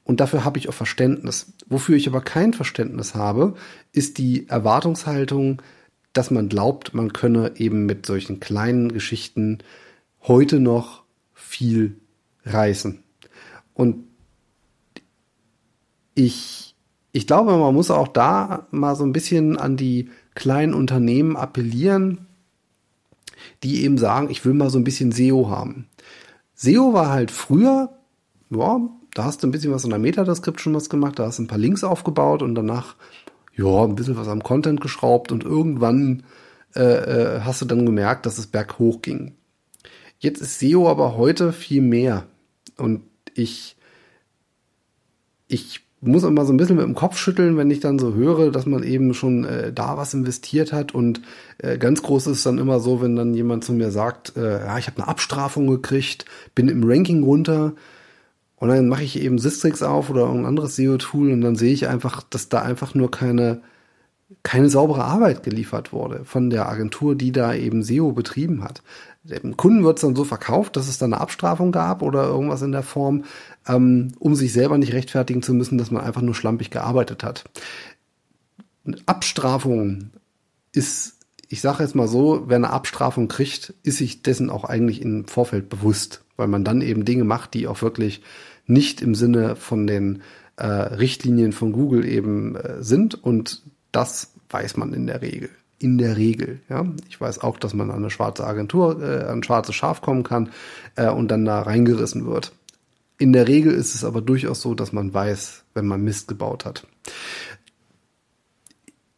Und 0.03 0.19
dafür 0.19 0.43
habe 0.43 0.57
ich 0.57 0.67
auch 0.67 0.73
Verständnis. 0.73 1.53
Wofür 1.67 1.95
ich 1.95 2.07
aber 2.07 2.21
kein 2.21 2.53
Verständnis 2.53 3.15
habe, 3.15 3.55
ist 3.91 4.17
die 4.17 4.47
Erwartungshaltung, 4.49 5.61
dass 6.13 6.31
man 6.31 6.49
glaubt, 6.49 6.93
man 6.93 7.13
könne 7.13 7.53
eben 7.55 7.85
mit 7.85 8.05
solchen 8.05 8.39
kleinen 8.39 8.91
Geschichten 8.91 9.59
heute 10.23 10.59
noch 10.59 11.03
viel 11.33 11.95
reißen. 12.45 13.01
Und 13.73 14.03
ich, 16.15 16.76
ich 17.12 17.28
glaube, 17.28 17.58
man 17.58 17.74
muss 17.74 17.91
auch 17.91 18.08
da 18.08 18.67
mal 18.71 18.95
so 18.95 19.04
ein 19.04 19.13
bisschen 19.13 19.58
an 19.58 19.78
die 19.78 20.10
kleinen 20.36 20.74
Unternehmen 20.74 21.36
appellieren, 21.36 22.28
die 23.63 23.84
eben 23.84 23.97
sagen, 23.97 24.30
ich 24.30 24.45
will 24.45 24.54
mal 24.54 24.69
so 24.69 24.78
ein 24.78 24.84
bisschen 24.84 25.12
SEO 25.12 25.50
haben. 25.50 25.88
SEO 26.56 26.93
war 26.93 27.10
halt 27.10 27.32
früher, 27.32 27.89
ja, 28.50 28.80
da 29.13 29.24
hast 29.24 29.43
du 29.43 29.47
ein 29.47 29.52
bisschen 29.52 29.74
was 29.74 29.84
in 29.84 29.89
der 29.89 30.00
Meta-Description 30.00 30.74
was 30.74 30.89
gemacht, 30.89 31.19
da 31.19 31.26
hast 31.26 31.39
du 31.39 31.43
ein 31.43 31.47
paar 31.47 31.58
Links 31.58 31.84
aufgebaut 31.84 32.41
und 32.41 32.56
danach, 32.56 32.95
ja, 33.56 33.84
ein 33.84 33.95
bisschen 33.95 34.17
was 34.17 34.28
am 34.28 34.43
Content 34.43 34.80
geschraubt 34.80 35.32
und 35.32 35.43
irgendwann 35.43 36.24
äh, 36.76 36.82
äh, 36.82 37.41
hast 37.41 37.62
du 37.62 37.65
dann 37.65 37.86
gemerkt, 37.86 38.26
dass 38.26 38.38
es 38.38 38.47
berghoch 38.47 39.02
ging. 39.02 39.36
Jetzt 40.19 40.41
ist 40.41 40.60
SEO 40.60 40.89
aber 40.89 41.17
heute 41.17 41.52
viel 41.52 41.82
mehr 41.82 42.26
und 42.78 43.02
ich, 43.34 43.76
ich 45.47 45.82
muss 46.01 46.23
immer 46.23 46.45
so 46.45 46.53
ein 46.53 46.57
bisschen 46.57 46.77
mit 46.77 46.85
dem 46.85 46.95
Kopf 46.95 47.17
schütteln, 47.17 47.57
wenn 47.57 47.69
ich 47.69 47.79
dann 47.79 47.99
so 47.99 48.15
höre, 48.15 48.51
dass 48.51 48.65
man 48.65 48.81
eben 48.81 49.13
schon 49.13 49.45
äh, 49.45 49.71
da 49.71 49.97
was 49.97 50.13
investiert 50.15 50.73
hat. 50.73 50.95
Und 50.95 51.21
äh, 51.59 51.77
ganz 51.77 52.01
groß 52.01 52.27
ist 52.27 52.45
dann 52.45 52.57
immer 52.57 52.79
so, 52.79 53.01
wenn 53.01 53.15
dann 53.15 53.35
jemand 53.35 53.63
zu 53.63 53.73
mir 53.73 53.91
sagt, 53.91 54.35
äh, 54.35 54.65
ja, 54.65 54.77
ich 54.79 54.87
habe 54.87 54.97
eine 54.97 55.07
Abstrafung 55.07 55.67
gekriegt, 55.67 56.25
bin 56.55 56.69
im 56.69 56.83
Ranking 56.83 57.23
runter. 57.23 57.73
Und 58.55 58.69
dann 58.69 58.87
mache 58.87 59.03
ich 59.03 59.19
eben 59.19 59.39
Sistrix 59.39 59.83
auf 59.83 60.09
oder 60.09 60.29
ein 60.29 60.45
anderes 60.45 60.75
SEO-Tool 60.75 61.31
und 61.31 61.41
dann 61.41 61.55
sehe 61.55 61.73
ich 61.73 61.87
einfach, 61.87 62.23
dass 62.23 62.49
da 62.49 62.61
einfach 62.61 62.93
nur 62.93 63.09
keine, 63.09 63.61
keine 64.43 64.69
saubere 64.69 65.03
Arbeit 65.03 65.43
geliefert 65.43 65.93
wurde 65.93 66.25
von 66.25 66.49
der 66.49 66.69
Agentur, 66.69 67.15
die 67.15 67.31
da 67.31 67.53
eben 67.53 67.83
SEO 67.83 68.11
betrieben 68.11 68.63
hat. 68.63 68.81
Dem 69.23 69.55
Kunden 69.55 69.83
wird 69.83 69.97
es 69.97 70.01
dann 70.01 70.15
so 70.15 70.23
verkauft, 70.23 70.75
dass 70.75 70.87
es 70.87 70.97
dann 70.97 71.13
eine 71.13 71.21
Abstrafung 71.21 71.71
gab 71.71 72.01
oder 72.01 72.23
irgendwas 72.23 72.61
in 72.63 72.71
der 72.71 72.83
Form, 72.83 73.25
ähm, 73.67 74.13
um 74.19 74.35
sich 74.35 74.51
selber 74.51 74.77
nicht 74.77 74.93
rechtfertigen 74.93 75.43
zu 75.43 75.53
müssen, 75.53 75.77
dass 75.77 75.91
man 75.91 76.03
einfach 76.03 76.21
nur 76.21 76.33
schlampig 76.33 76.71
gearbeitet 76.71 77.23
hat. 77.23 77.43
Abstrafung 79.05 80.09
ist, 80.71 81.17
ich 81.49 81.61
sage 81.61 81.83
jetzt 81.83 81.93
mal 81.93 82.07
so, 82.07 82.45
wer 82.47 82.55
eine 82.55 82.71
Abstrafung 82.71 83.27
kriegt, 83.27 83.75
ist 83.83 83.97
sich 83.97 84.23
dessen 84.23 84.49
auch 84.49 84.63
eigentlich 84.63 85.01
im 85.01 85.27
Vorfeld 85.27 85.69
bewusst, 85.69 86.23
weil 86.35 86.47
man 86.47 86.63
dann 86.63 86.81
eben 86.81 87.05
Dinge 87.05 87.23
macht, 87.23 87.53
die 87.53 87.67
auch 87.67 87.81
wirklich 87.83 88.23
nicht 88.65 89.01
im 89.01 89.13
Sinne 89.13 89.55
von 89.55 89.85
den 89.85 90.23
äh, 90.55 90.65
Richtlinien 90.65 91.51
von 91.51 91.73
Google 91.73 92.05
eben 92.05 92.55
äh, 92.55 92.83
sind 92.83 93.15
und 93.15 93.61
das 93.91 94.32
weiß 94.49 94.77
man 94.77 94.93
in 94.93 95.08
der 95.08 95.21
Regel. 95.21 95.49
In 95.80 95.97
der 95.97 96.15
Regel, 96.15 96.60
ja. 96.69 96.86
Ich 97.10 97.19
weiß 97.19 97.39
auch, 97.39 97.58
dass 97.58 97.73
man 97.73 97.89
an 97.89 97.97
eine 97.97 98.10
schwarze 98.10 98.45
Agentur, 98.45 99.01
äh, 99.01 99.23
an 99.23 99.39
ein 99.39 99.43
schwarzes 99.43 99.75
Schaf 99.75 100.01
kommen 100.01 100.23
kann 100.23 100.51
äh, 100.95 101.10
und 101.10 101.30
dann 101.30 101.45
da 101.45 101.62
reingerissen 101.62 102.25
wird. 102.25 102.54
In 103.17 103.34
der 103.34 103.47
Regel 103.47 103.73
ist 103.73 103.95
es 103.95 104.04
aber 104.04 104.21
durchaus 104.21 104.62
so, 104.62 104.73
dass 104.73 104.93
man 104.93 105.13
weiß, 105.13 105.63
wenn 105.73 105.88
man 105.88 106.04
Mist 106.04 106.27
gebaut 106.27 106.65
hat. 106.65 106.88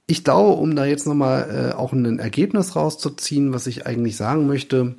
Ich 0.08 0.24
glaube, 0.24 0.60
um 0.60 0.76
da 0.76 0.86
jetzt 0.86 1.08
nochmal 1.08 1.72
äh, 1.72 1.76
auch 1.76 1.94
ein 1.94 2.20
Ergebnis 2.20 2.76
rauszuziehen, 2.76 3.54
was 3.54 3.68
ich 3.68 3.86
eigentlich 3.86 4.18
sagen 4.18 4.48
möchte, 4.48 4.96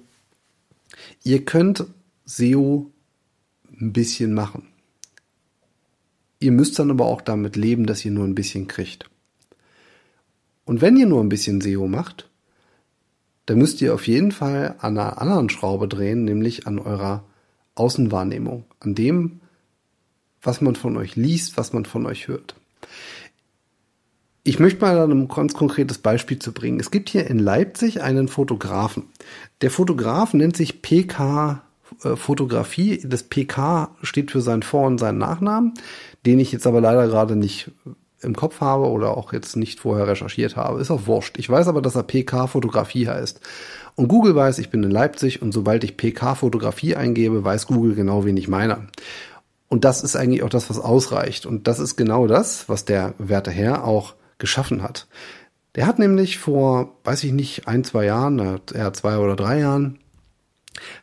ihr 1.23 1.45
könnt 1.45 1.87
SEO 2.25 2.91
ein 3.81 3.93
bisschen 3.93 4.33
machen. 4.33 4.69
Ihr 6.41 6.53
müsst 6.53 6.79
dann 6.79 6.91
aber 6.91 7.07
auch 7.07 7.21
damit 7.21 7.57
leben, 7.57 7.87
dass 7.87 8.05
ihr 8.05 8.11
nur 8.11 8.25
ein 8.25 8.35
bisschen 8.35 8.69
kriegt. 8.69 9.09
Und 10.64 10.81
wenn 10.81 10.96
ihr 10.96 11.07
nur 11.07 11.22
ein 11.22 11.29
bisschen 11.29 11.61
SEO 11.61 11.87
macht, 11.87 12.29
dann 13.46 13.59
müsst 13.59 13.83
ihr 13.83 13.94
auf 13.94 14.07
jeden 14.07 14.33
Fall 14.33 14.77
an 14.79 14.96
einer 14.98 15.20
anderen 15.20 15.50
Schraube 15.50 15.88
drehen, 15.88 16.24
nämlich 16.24 16.66
an 16.66 16.79
eurer 16.79 17.24
Außenwahrnehmung, 17.74 18.64
an 18.81 18.94
dem, 18.94 19.40
was 20.42 20.61
man 20.61 20.77
von 20.77 20.96
euch 20.96 21.16
liest, 21.16 21.57
was 21.57 21.72
man 21.72 21.85
von 21.85 22.07
euch 22.07 22.29
hört. 22.29 22.55
Ich 24.42 24.59
möchte 24.59 24.83
mal 24.83 24.98
ein 25.11 25.29
ganz 25.29 25.55
konkretes 25.55 25.98
Beispiel 25.98 26.38
zu 26.38 26.53
bringen. 26.53 26.79
Es 26.79 26.90
gibt 26.90 27.09
hier 27.09 27.27
in 27.27 27.38
Leipzig 27.38 28.03
einen 28.03 28.29
Fotografen. 28.29 29.05
Der 29.62 29.70
Fotograf 29.70 30.35
nennt 30.35 30.57
sich 30.57 30.83
PK 30.83 31.62
äh, 32.03 32.16
Fotografie. 32.16 33.00
Das 33.05 33.22
PK 33.22 33.96
steht 34.03 34.31
für 34.31 34.40
seinen 34.40 34.62
Vor- 34.62 34.87
und 34.87 34.98
seinen 34.98 35.18
Nachnamen, 35.18 35.74
den 36.27 36.38
ich 36.38 36.53
jetzt 36.53 36.66
aber 36.66 36.81
leider 36.81 37.07
gerade 37.07 37.37
nicht 37.37 37.70
im 38.25 38.35
Kopf 38.37 38.61
habe 38.61 38.89
oder 38.89 39.17
auch 39.17 39.33
jetzt 39.33 39.57
nicht 39.57 39.81
vorher 39.81 40.09
recherchiert 40.09 40.57
habe. 40.57 40.81
Ist 40.81 40.91
auch 40.91 41.07
wurscht. 41.07 41.39
Ich 41.39 41.49
weiß 41.49 41.69
aber, 41.69 41.83
dass 41.83 41.95
er 41.95 42.03
PK 42.03 42.47
Fotografie 42.47 43.09
heißt. 43.09 43.41
Und 43.97 44.09
Google 44.09 44.35
weiß, 44.35 44.59
ich 44.59 44.71
bin 44.71 44.83
in 44.83 44.91
Leipzig 44.91 45.41
und 45.43 45.53
sobald 45.53 45.85
ich 45.85 45.97
PK 45.97 46.35
Fotografie 46.35 46.97
eingebe, 46.97 47.45
weiß 47.45 47.67
Google 47.67 47.95
genau, 47.95 48.25
wen 48.25 48.37
ich 48.37 48.49
meine. 48.49 48.89
Und 49.69 49.85
das 49.85 50.03
ist 50.03 50.17
eigentlich 50.17 50.43
auch 50.43 50.49
das, 50.49 50.69
was 50.71 50.79
ausreicht. 50.79 51.47
Und 51.47 51.67
das 51.69 51.79
ist 51.79 51.97
genau 51.97 52.27
das, 52.27 52.69
was 52.69 52.85
der 52.85 53.15
werte 53.19 53.51
Herr 53.51 53.85
auch 53.85 54.15
geschaffen 54.39 54.83
hat. 54.83 55.07
Der 55.75 55.87
hat 55.87 55.99
nämlich 55.99 56.39
vor, 56.39 56.97
weiß 57.05 57.25
ich 57.25 57.33
nicht, 57.33 57.67
ein, 57.67 57.85
zwei 57.85 58.05
Jahren, 58.05 58.61
eher 58.73 58.93
zwei 58.93 59.19
oder 59.19 59.37
drei 59.37 59.61
Jahren, 59.61 59.99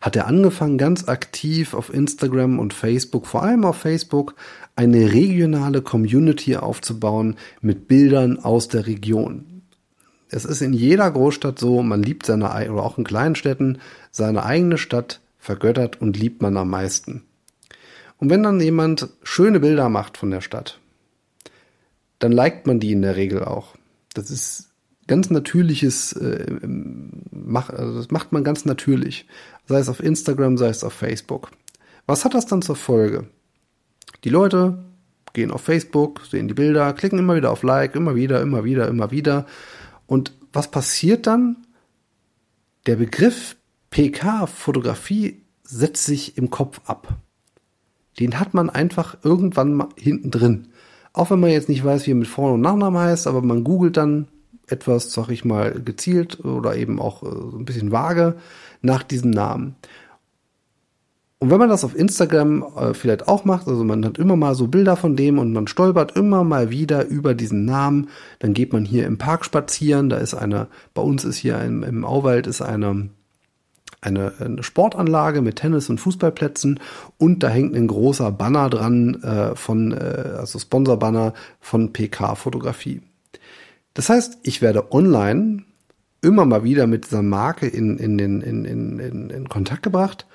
hat 0.01 0.15
er 0.15 0.27
angefangen, 0.27 0.77
ganz 0.77 1.07
aktiv 1.07 1.73
auf 1.73 1.93
Instagram 1.93 2.59
und 2.59 2.73
Facebook, 2.73 3.27
vor 3.27 3.43
allem 3.43 3.65
auf 3.65 3.77
Facebook, 3.77 4.35
eine 4.75 5.13
regionale 5.13 5.81
Community 5.81 6.55
aufzubauen 6.55 7.35
mit 7.61 7.87
Bildern 7.87 8.39
aus 8.39 8.67
der 8.67 8.87
Region. 8.87 9.63
Es 10.29 10.45
ist 10.45 10.61
in 10.61 10.73
jeder 10.73 11.11
Großstadt 11.11 11.59
so, 11.59 11.83
man 11.83 12.03
liebt 12.03 12.25
seine, 12.25 12.45
oder 12.71 12.83
auch 12.83 12.97
in 12.97 13.03
kleinen 13.03 13.35
Städten, 13.35 13.79
seine 14.11 14.45
eigene 14.45 14.77
Stadt 14.77 15.19
vergöttert 15.37 15.99
und 15.99 16.17
liebt 16.17 16.41
man 16.41 16.55
am 16.55 16.69
meisten. 16.69 17.23
Und 18.17 18.29
wenn 18.29 18.43
dann 18.43 18.59
jemand 18.59 19.09
schöne 19.23 19.59
Bilder 19.59 19.89
macht 19.89 20.17
von 20.17 20.31
der 20.31 20.41
Stadt, 20.41 20.79
dann 22.19 22.31
liked 22.31 22.67
man 22.67 22.79
die 22.79 22.91
in 22.91 23.01
der 23.01 23.15
Regel 23.15 23.43
auch. 23.43 23.75
Das 24.13 24.29
ist 24.29 24.70
ganz 25.11 25.29
natürliches, 25.29 26.13
äh, 26.13 26.45
mach, 27.31 27.69
also 27.69 27.97
das 27.97 28.11
macht 28.11 28.31
man 28.31 28.45
ganz 28.45 28.63
natürlich. 28.63 29.27
Sei 29.65 29.77
es 29.77 29.89
auf 29.89 30.01
Instagram, 30.01 30.57
sei 30.57 30.69
es 30.69 30.85
auf 30.85 30.93
Facebook. 30.93 31.51
Was 32.05 32.23
hat 32.23 32.33
das 32.33 32.45
dann 32.45 32.61
zur 32.61 32.77
Folge? 32.77 33.27
Die 34.23 34.29
Leute 34.29 34.85
gehen 35.33 35.51
auf 35.51 35.63
Facebook, 35.63 36.21
sehen 36.25 36.47
die 36.47 36.53
Bilder, 36.53 36.93
klicken 36.93 37.19
immer 37.19 37.35
wieder 37.35 37.51
auf 37.51 37.61
Like, 37.61 37.93
immer 37.95 38.15
wieder, 38.15 38.41
immer 38.41 38.63
wieder, 38.63 38.87
immer 38.87 39.11
wieder. 39.11 39.45
Und 40.07 40.31
was 40.53 40.71
passiert 40.71 41.27
dann? 41.27 41.57
Der 42.85 42.95
Begriff 42.95 43.57
PK-Fotografie 43.89 45.41
setzt 45.63 46.05
sich 46.05 46.37
im 46.37 46.49
Kopf 46.49 46.79
ab. 46.85 47.17
Den 48.17 48.39
hat 48.39 48.53
man 48.53 48.69
einfach 48.69 49.17
irgendwann 49.23 49.73
mal 49.73 49.89
hinten 49.97 50.31
drin. 50.31 50.69
Auch 51.11 51.31
wenn 51.31 51.41
man 51.41 51.49
jetzt 51.49 51.67
nicht 51.67 51.83
weiß, 51.83 52.07
wie 52.07 52.11
er 52.11 52.15
mit 52.15 52.29
Vor- 52.29 52.53
und 52.53 52.61
Nachnamen 52.61 53.01
heißt, 53.01 53.27
aber 53.27 53.41
man 53.41 53.65
googelt 53.65 53.97
dann 53.97 54.29
etwas, 54.71 55.11
sag 55.11 55.29
ich 55.29 55.45
mal, 55.45 55.71
gezielt 55.73 56.43
oder 56.43 56.75
eben 56.75 56.99
auch 56.99 57.23
äh, 57.23 57.27
ein 57.27 57.65
bisschen 57.65 57.91
vage 57.91 58.35
nach 58.81 59.03
diesem 59.03 59.31
Namen. 59.31 59.75
Und 61.41 61.49
wenn 61.49 61.57
man 61.57 61.69
das 61.69 61.83
auf 61.83 61.97
Instagram 61.97 62.63
äh, 62.77 62.93
vielleicht 62.93 63.27
auch 63.27 63.45
macht, 63.45 63.67
also 63.67 63.83
man 63.83 64.05
hat 64.05 64.19
immer 64.19 64.35
mal 64.35 64.53
so 64.53 64.67
Bilder 64.67 64.95
von 64.95 65.15
dem 65.15 65.39
und 65.39 65.53
man 65.53 65.65
stolpert 65.65 66.15
immer 66.15 66.43
mal 66.43 66.69
wieder 66.69 67.07
über 67.07 67.33
diesen 67.33 67.65
Namen, 67.65 68.09
dann 68.37 68.53
geht 68.53 68.73
man 68.73 68.85
hier 68.85 69.07
im 69.07 69.17
Park 69.17 69.43
spazieren, 69.43 70.09
da 70.09 70.17
ist 70.17 70.35
eine, 70.35 70.67
bei 70.93 71.01
uns 71.01 71.25
ist 71.25 71.37
hier 71.37 71.59
im, 71.61 71.81
im 71.81 72.05
Auwald 72.05 72.45
ist 72.45 72.61
eine, 72.61 73.09
eine, 74.01 74.33
eine 74.39 74.61
Sportanlage 74.61 75.41
mit 75.41 75.55
Tennis- 75.55 75.89
und 75.89 75.99
Fußballplätzen 75.99 76.79
und 77.17 77.41
da 77.41 77.49
hängt 77.49 77.75
ein 77.75 77.87
großer 77.87 78.31
Banner 78.31 78.69
dran 78.69 79.23
äh, 79.23 79.55
von, 79.55 79.93
äh, 79.93 80.35
also 80.37 80.59
Sponsorbanner 80.59 81.33
von 81.59 81.91
PK 81.91 82.35
Fotografie. 82.35 83.01
Das 83.93 84.09
heißt, 84.09 84.39
ich 84.43 84.61
werde 84.61 84.91
online 84.93 85.63
immer 86.21 86.45
mal 86.45 86.63
wieder 86.63 86.87
mit 86.87 87.05
dieser 87.05 87.21
Marke 87.21 87.67
in, 87.67 87.97
in, 87.97 88.19
in, 88.19 88.41
in, 88.41 88.65
in, 88.99 89.29
in 89.29 89.49
Kontakt 89.49 89.83
gebracht. 89.83 90.27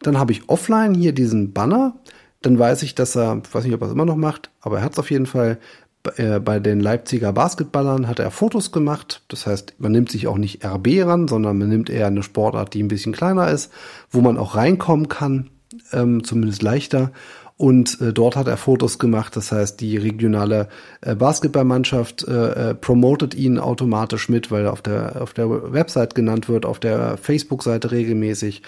Dann 0.00 0.18
habe 0.18 0.32
ich 0.32 0.48
offline 0.48 0.94
hier 0.94 1.12
diesen 1.12 1.52
Banner. 1.52 1.96
Dann 2.42 2.58
weiß 2.58 2.82
ich, 2.82 2.94
dass 2.94 3.16
er, 3.16 3.40
ich 3.44 3.54
weiß 3.54 3.64
nicht, 3.64 3.74
ob 3.74 3.80
er 3.80 3.86
es 3.86 3.92
immer 3.92 4.04
noch 4.04 4.16
macht, 4.16 4.50
aber 4.60 4.78
er 4.78 4.84
hat 4.84 4.92
es 4.92 4.98
auf 4.98 5.10
jeden 5.10 5.26
Fall 5.26 5.58
äh, 6.16 6.38
bei 6.38 6.60
den 6.60 6.80
Leipziger 6.80 7.32
Basketballern 7.32 8.06
hat 8.06 8.18
er 8.18 8.30
Fotos 8.30 8.72
gemacht. 8.72 9.22
Das 9.28 9.46
heißt, 9.46 9.74
man 9.78 9.92
nimmt 9.92 10.10
sich 10.10 10.26
auch 10.26 10.38
nicht 10.38 10.64
RB 10.64 11.04
ran, 11.04 11.28
sondern 11.28 11.58
man 11.58 11.68
nimmt 11.68 11.90
eher 11.90 12.06
eine 12.06 12.22
Sportart, 12.22 12.74
die 12.74 12.82
ein 12.82 12.88
bisschen 12.88 13.12
kleiner 13.12 13.50
ist, 13.50 13.72
wo 14.10 14.20
man 14.20 14.38
auch 14.38 14.54
reinkommen 14.54 15.08
kann, 15.08 15.50
ähm, 15.92 16.24
zumindest 16.24 16.62
leichter. 16.62 17.12
Und 17.58 18.00
äh, 18.02 18.12
dort 18.12 18.36
hat 18.36 18.48
er 18.48 18.58
Fotos 18.58 18.98
gemacht. 18.98 19.34
Das 19.34 19.50
heißt, 19.50 19.80
die 19.80 19.96
regionale 19.96 20.68
äh, 21.00 21.14
Basketballmannschaft 21.14 22.28
äh, 22.28 22.70
äh, 22.70 22.74
promotet 22.74 23.34
ihn 23.34 23.58
automatisch 23.58 24.28
mit, 24.28 24.50
weil 24.50 24.66
er 24.66 24.72
auf 24.72 24.82
der, 24.82 25.22
auf 25.22 25.32
der 25.32 25.72
Website 25.72 26.14
genannt 26.14 26.48
wird, 26.48 26.66
auf 26.66 26.78
der 26.78 27.16
Facebook-Seite 27.16 27.92
regelmäßig. 27.92 28.62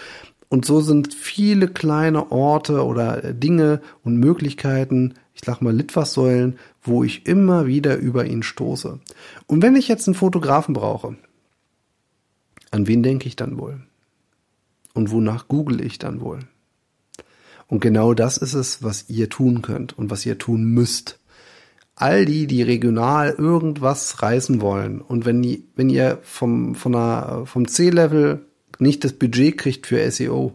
Und 0.48 0.64
so 0.64 0.80
sind 0.80 1.12
viele 1.12 1.68
kleine 1.68 2.32
Orte 2.32 2.84
oder 2.84 3.22
äh, 3.22 3.34
Dinge 3.34 3.82
und 4.02 4.16
Möglichkeiten, 4.16 5.14
ich 5.34 5.42
sag 5.44 5.60
mal 5.60 5.74
Litfaßsäulen, 5.74 6.58
wo 6.80 7.04
ich 7.04 7.26
immer 7.26 7.66
wieder 7.66 7.96
über 7.96 8.24
ihn 8.24 8.42
stoße. 8.42 8.98
Und 9.46 9.62
wenn 9.62 9.76
ich 9.76 9.88
jetzt 9.88 10.08
einen 10.08 10.14
Fotografen 10.14 10.72
brauche, 10.72 11.16
an 12.70 12.86
wen 12.86 13.02
denke 13.02 13.28
ich 13.28 13.36
dann 13.36 13.58
wohl? 13.58 13.80
Und 14.94 15.10
wonach 15.10 15.46
google 15.46 15.82
ich 15.82 15.98
dann 15.98 16.22
wohl? 16.22 16.40
Und 17.68 17.80
genau 17.80 18.14
das 18.14 18.38
ist 18.38 18.54
es, 18.54 18.82
was 18.82 19.08
ihr 19.08 19.28
tun 19.28 19.62
könnt 19.62 19.96
und 19.96 20.10
was 20.10 20.26
ihr 20.26 20.38
tun 20.38 20.64
müsst. 20.64 21.18
All 21.94 22.24
die, 22.24 22.46
die 22.46 22.62
regional 22.62 23.30
irgendwas 23.30 24.22
reißen 24.22 24.60
wollen 24.60 25.00
und 25.00 25.26
wenn, 25.26 25.42
die, 25.42 25.64
wenn 25.76 25.90
ihr 25.90 26.18
vom, 26.22 26.74
von 26.74 26.94
einer, 26.94 27.46
vom 27.46 27.68
C-Level 27.68 28.46
nicht 28.78 29.04
das 29.04 29.12
Budget 29.12 29.58
kriegt 29.58 29.86
für 29.86 30.10
SEO, 30.10 30.54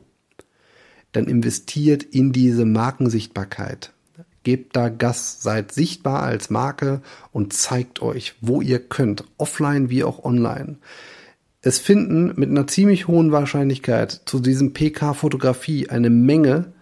dann 1.11 1.27
investiert 1.27 2.03
in 2.03 2.31
diese 2.31 2.65
Markensichtbarkeit. 2.65 3.93
Gebt 4.43 4.75
da 4.75 4.89
Gas, 4.89 5.41
seid 5.41 5.71
sichtbar 5.71 6.23
als 6.23 6.49
Marke 6.49 7.01
und 7.31 7.53
zeigt 7.53 8.01
euch, 8.01 8.35
wo 8.41 8.61
ihr 8.61 8.79
könnt, 8.79 9.23
offline 9.37 9.89
wie 9.89 10.03
auch 10.03 10.23
online. 10.23 10.77
Es 11.61 11.79
finden 11.79 12.33
mit 12.35 12.49
einer 12.49 12.67
ziemlich 12.67 13.07
hohen 13.07 13.31
Wahrscheinlichkeit 13.31 14.23
zu 14.25 14.39
diesem 14.39 14.73
PK-Fotografie 14.73 15.89
eine 15.89 16.09
Menge 16.09 16.73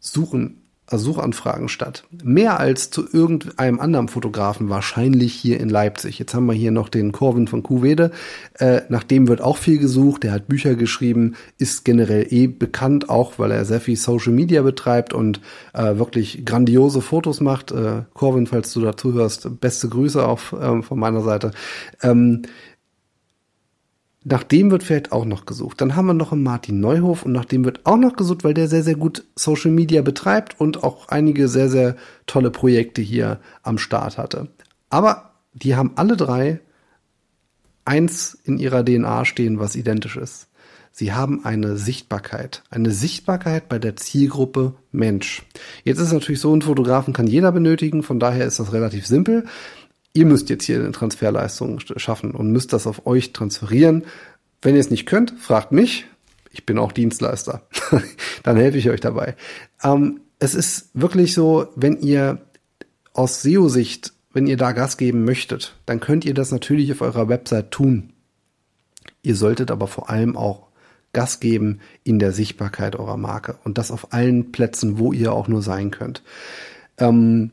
suchen 0.00 0.60
also 0.90 1.12
Suchanfragen 1.12 1.68
statt. 1.68 2.04
Mehr 2.22 2.58
als 2.58 2.90
zu 2.90 3.06
irgendeinem 3.10 3.78
anderen 3.78 4.08
Fotografen 4.08 4.70
wahrscheinlich 4.70 5.32
hier 5.32 5.60
in 5.60 5.68
Leipzig. 5.68 6.18
Jetzt 6.18 6.34
haben 6.34 6.46
wir 6.46 6.52
hier 6.52 6.72
noch 6.72 6.88
den 6.88 7.12
Corvin 7.12 7.46
von 7.46 7.62
Kuwede. 7.62 8.10
Äh, 8.58 8.82
nach 8.88 9.04
dem 9.04 9.28
wird 9.28 9.40
auch 9.40 9.56
viel 9.56 9.78
gesucht. 9.78 10.24
Der 10.24 10.32
hat 10.32 10.48
Bücher 10.48 10.74
geschrieben, 10.74 11.36
ist 11.58 11.84
generell 11.84 12.26
eh 12.30 12.48
bekannt, 12.48 13.08
auch 13.08 13.38
weil 13.38 13.52
er 13.52 13.64
sehr 13.64 13.80
viel 13.80 13.96
Social 13.96 14.32
Media 14.32 14.62
betreibt 14.62 15.12
und 15.12 15.40
äh, 15.74 15.96
wirklich 15.96 16.44
grandiose 16.44 17.00
Fotos 17.02 17.40
macht. 17.40 17.70
Äh, 17.70 18.02
Corvin, 18.12 18.48
falls 18.48 18.72
du 18.72 18.80
dazu 18.80 19.12
hörst, 19.12 19.60
beste 19.60 19.88
Grüße 19.88 20.26
auch 20.26 20.40
ähm, 20.60 20.82
von 20.82 20.98
meiner 20.98 21.22
Seite. 21.22 21.52
Ähm, 22.02 22.42
nach 24.22 24.42
dem 24.42 24.70
wird 24.70 24.82
vielleicht 24.82 25.12
auch 25.12 25.24
noch 25.24 25.46
gesucht. 25.46 25.80
Dann 25.80 25.96
haben 25.96 26.06
wir 26.06 26.14
noch 26.14 26.32
einen 26.32 26.42
Martin 26.42 26.80
Neuhof 26.80 27.24
und 27.24 27.32
nach 27.32 27.46
dem 27.46 27.64
wird 27.64 27.86
auch 27.86 27.96
noch 27.96 28.16
gesucht, 28.16 28.44
weil 28.44 28.54
der 28.54 28.68
sehr, 28.68 28.82
sehr 28.82 28.96
gut 28.96 29.24
Social 29.34 29.70
Media 29.70 30.02
betreibt 30.02 30.60
und 30.60 30.84
auch 30.84 31.08
einige 31.08 31.48
sehr, 31.48 31.70
sehr 31.70 31.96
tolle 32.26 32.50
Projekte 32.50 33.00
hier 33.00 33.40
am 33.62 33.78
Start 33.78 34.18
hatte. 34.18 34.48
Aber 34.90 35.32
die 35.54 35.74
haben 35.74 35.92
alle 35.96 36.16
drei 36.16 36.60
eins 37.86 38.38
in 38.44 38.58
ihrer 38.58 38.84
DNA 38.84 39.24
stehen, 39.24 39.58
was 39.58 39.74
identisch 39.74 40.16
ist. 40.16 40.48
Sie 40.92 41.12
haben 41.12 41.44
eine 41.44 41.76
Sichtbarkeit. 41.76 42.62
Eine 42.68 42.90
Sichtbarkeit 42.90 43.68
bei 43.68 43.78
der 43.78 43.96
Zielgruppe 43.96 44.74
Mensch. 44.92 45.42
Jetzt 45.84 45.98
ist 45.98 46.08
es 46.08 46.12
natürlich 46.12 46.40
so, 46.40 46.54
ein 46.54 46.62
Fotografen 46.62 47.14
kann 47.14 47.26
jeder 47.26 47.52
benötigen, 47.52 48.02
von 48.02 48.20
daher 48.20 48.44
ist 48.44 48.58
das 48.58 48.72
relativ 48.72 49.06
simpel 49.06 49.46
ihr 50.12 50.26
müsst 50.26 50.50
jetzt 50.50 50.64
hier 50.64 50.80
eine 50.80 50.92
Transferleistung 50.92 51.80
schaffen 51.80 52.32
und 52.32 52.52
müsst 52.52 52.72
das 52.72 52.86
auf 52.86 53.06
euch 53.06 53.32
transferieren. 53.32 54.04
Wenn 54.62 54.74
ihr 54.74 54.80
es 54.80 54.90
nicht 54.90 55.06
könnt, 55.06 55.32
fragt 55.38 55.72
mich. 55.72 56.06
Ich 56.50 56.66
bin 56.66 56.78
auch 56.78 56.92
Dienstleister. 56.92 57.62
Dann 58.42 58.56
helfe 58.56 58.78
ich 58.78 58.90
euch 58.90 59.00
dabei. 59.00 59.36
Ähm, 59.82 60.20
es 60.38 60.54
ist 60.54 60.90
wirklich 60.94 61.34
so, 61.34 61.68
wenn 61.76 62.00
ihr 62.00 62.38
aus 63.12 63.42
SEO-Sicht, 63.42 64.12
wenn 64.32 64.46
ihr 64.46 64.56
da 64.56 64.72
Gas 64.72 64.96
geben 64.96 65.24
möchtet, 65.24 65.76
dann 65.86 66.00
könnt 66.00 66.24
ihr 66.24 66.34
das 66.34 66.52
natürlich 66.52 66.92
auf 66.92 67.00
eurer 67.00 67.28
Website 67.28 67.72
tun. 67.72 68.12
Ihr 69.22 69.34
solltet 69.34 69.70
aber 69.70 69.86
vor 69.86 70.08
allem 70.08 70.36
auch 70.36 70.68
Gas 71.12 71.40
geben 71.40 71.80
in 72.04 72.18
der 72.18 72.32
Sichtbarkeit 72.32 72.96
eurer 72.96 73.16
Marke 73.16 73.58
und 73.64 73.76
das 73.76 73.90
auf 73.90 74.12
allen 74.12 74.52
Plätzen, 74.52 74.98
wo 74.98 75.12
ihr 75.12 75.32
auch 75.32 75.48
nur 75.48 75.62
sein 75.62 75.90
könnt. 75.90 76.22
Ähm, 76.98 77.50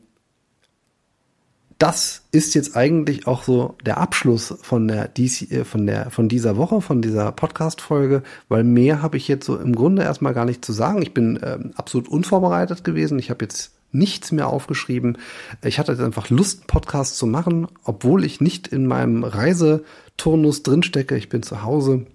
das 1.78 2.22
ist 2.32 2.54
jetzt 2.54 2.76
eigentlich 2.76 3.28
auch 3.28 3.44
so 3.44 3.76
der 3.86 3.98
Abschluss 3.98 4.52
von 4.62 4.88
der, 4.88 5.10
äh, 5.16 5.64
von 5.64 5.86
der, 5.86 6.10
von 6.10 6.28
dieser 6.28 6.56
Woche, 6.56 6.80
von 6.80 7.00
dieser 7.00 7.30
Podcast-Folge, 7.30 8.24
weil 8.48 8.64
mehr 8.64 9.00
habe 9.00 9.16
ich 9.16 9.28
jetzt 9.28 9.46
so 9.46 9.56
im 9.56 9.74
Grunde 9.76 10.02
erstmal 10.02 10.34
gar 10.34 10.44
nicht 10.44 10.64
zu 10.64 10.72
sagen. 10.72 11.02
Ich 11.02 11.14
bin 11.14 11.38
ähm, 11.42 11.72
absolut 11.76 12.08
unvorbereitet 12.08 12.82
gewesen. 12.82 13.18
Ich 13.20 13.30
habe 13.30 13.44
jetzt 13.44 13.70
nichts 13.92 14.32
mehr 14.32 14.48
aufgeschrieben. 14.48 15.18
Ich 15.64 15.78
hatte 15.78 15.92
jetzt 15.92 16.00
einfach 16.00 16.30
Lust, 16.30 16.66
Podcasts 16.66 17.16
zu 17.16 17.26
machen, 17.26 17.68
obwohl 17.84 18.24
ich 18.24 18.40
nicht 18.40 18.66
in 18.66 18.86
meinem 18.86 19.22
Reiseturnus 19.22 20.64
drinstecke. 20.64 21.16
Ich 21.16 21.28
bin 21.28 21.44
zu 21.44 21.62
Hause 21.62 22.06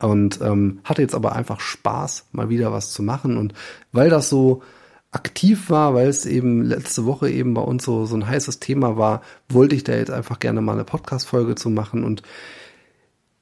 und 0.00 0.40
ähm, 0.40 0.78
hatte 0.84 1.02
jetzt 1.02 1.14
aber 1.14 1.34
einfach 1.34 1.58
Spaß, 1.58 2.26
mal 2.30 2.48
wieder 2.50 2.72
was 2.72 2.92
zu 2.92 3.02
machen. 3.02 3.36
Und 3.36 3.52
weil 3.90 4.10
das 4.10 4.28
so 4.28 4.62
aktiv 5.12 5.70
war, 5.70 5.94
weil 5.94 6.08
es 6.08 6.26
eben 6.26 6.62
letzte 6.62 7.06
Woche 7.06 7.30
eben 7.30 7.54
bei 7.54 7.62
uns 7.62 7.84
so, 7.84 8.06
so 8.06 8.16
ein 8.16 8.26
heißes 8.26 8.60
Thema 8.60 8.96
war, 8.96 9.22
wollte 9.48 9.74
ich 9.74 9.84
da 9.84 9.94
jetzt 9.94 10.10
einfach 10.10 10.38
gerne 10.38 10.60
mal 10.60 10.72
eine 10.72 10.84
Podcast-Folge 10.84 11.54
zu 11.54 11.70
machen. 11.70 12.04
Und 12.04 12.22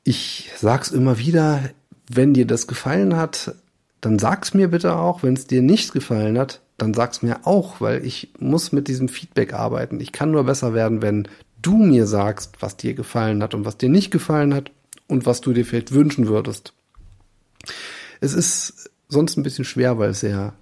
ich 0.05 0.50
sag's 0.57 0.90
immer 0.90 1.18
wieder, 1.18 1.70
wenn 2.09 2.35
dir 2.35 2.46
das 2.46 2.66
gefallen 2.66 3.16
hat, 3.16 3.55
dann 4.00 4.18
sag's 4.18 4.55
mir 4.55 4.68
bitte 4.68 4.96
auch. 4.96 5.22
Wenn 5.22 5.35
es 5.35 5.46
dir 5.46 5.62
nicht 5.62 5.92
gefallen 5.92 6.38
hat, 6.38 6.61
dann 6.77 6.94
sag's 6.94 7.22
mir 7.22 7.46
auch, 7.46 7.81
weil 7.81 8.05
ich 8.05 8.33
muss 8.38 8.72
mit 8.72 8.88
diesem 8.88 9.09
Feedback 9.09 9.55
arbeiten. 9.55 10.00
Ich 10.00 10.12
kann 10.12 10.31
nur 10.31 10.44
besser 10.44 10.74
werden, 10.74 11.03
wenn 11.03 11.29
du 11.62 11.77
mir 11.77 12.07
sagst, 12.07 12.57
was 12.61 12.77
dir 12.77 12.94
gefallen 12.94 13.42
hat 13.42 13.55
und 13.55 13.64
was 13.64 13.79
dir 13.79 13.88
nicht 13.88 14.11
gefallen 14.11 14.53
hat 14.55 14.70
und 15.09 15.27
was 15.27 15.40
du 15.40 15.53
dir 15.53 15.64
vielleicht 15.64 15.92
wünschen 15.92 16.29
würdest. 16.29 16.74
Es 18.20 18.35
ist 18.35 18.90
sonst 19.09 19.37
ein 19.37 19.42
bisschen 19.42 19.64
schwer, 19.64 19.98
weil 19.98 20.11
es 20.11 20.20
sehr 20.20 20.55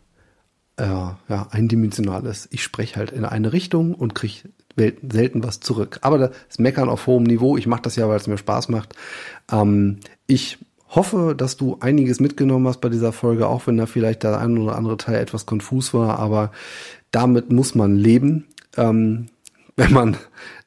äh, 0.77 0.85
ja, 0.85 1.47
eindimensional 1.51 2.25
ist. 2.27 2.49
Ich 2.51 2.63
spreche 2.63 2.97
halt 2.97 3.11
in 3.11 3.25
eine 3.25 3.53
Richtung 3.53 3.95
und 3.95 4.15
kriege 4.15 4.49
selten 4.77 5.45
was 5.45 5.61
zurück. 5.61 5.99
Aber 6.03 6.19
das 6.19 6.59
Meckern 6.59 6.89
auf 6.89 7.07
hohem 7.07 7.25
Niveau, 7.25 7.57
ich 7.57 7.67
mache 7.67 7.83
das 7.83 7.97
ja, 7.97 8.09
weil 8.09 8.17
es 8.17 8.27
mir 8.27 8.39
Spaß 8.39 8.69
macht. 8.69 8.95
Ähm, 9.51 9.99
ich 10.27 10.59
hoffe, 10.89 11.35
dass 11.37 11.57
du 11.57 11.79
einiges 11.81 12.21
mitgenommen 12.21 12.67
hast 12.69 12.81
bei 12.81 12.89
dieser 12.89 13.13
Folge, 13.13 13.47
auch 13.49 13.67
wenn 13.67 13.77
da 13.77 13.87
vielleicht 13.87 14.23
der 14.23 14.39
ein 14.39 14.59
oder 14.59 14.77
andere 14.77 14.97
Teil 14.97 15.17
etwas 15.17 15.47
konfus 15.47 15.95
war, 15.95 16.19
aber 16.19 16.53
damit 17.11 17.51
muss 17.51 17.75
man 17.75 17.97
leben. 17.97 18.47
Ähm, 18.77 19.29
wenn 19.77 19.93
man 19.93 20.17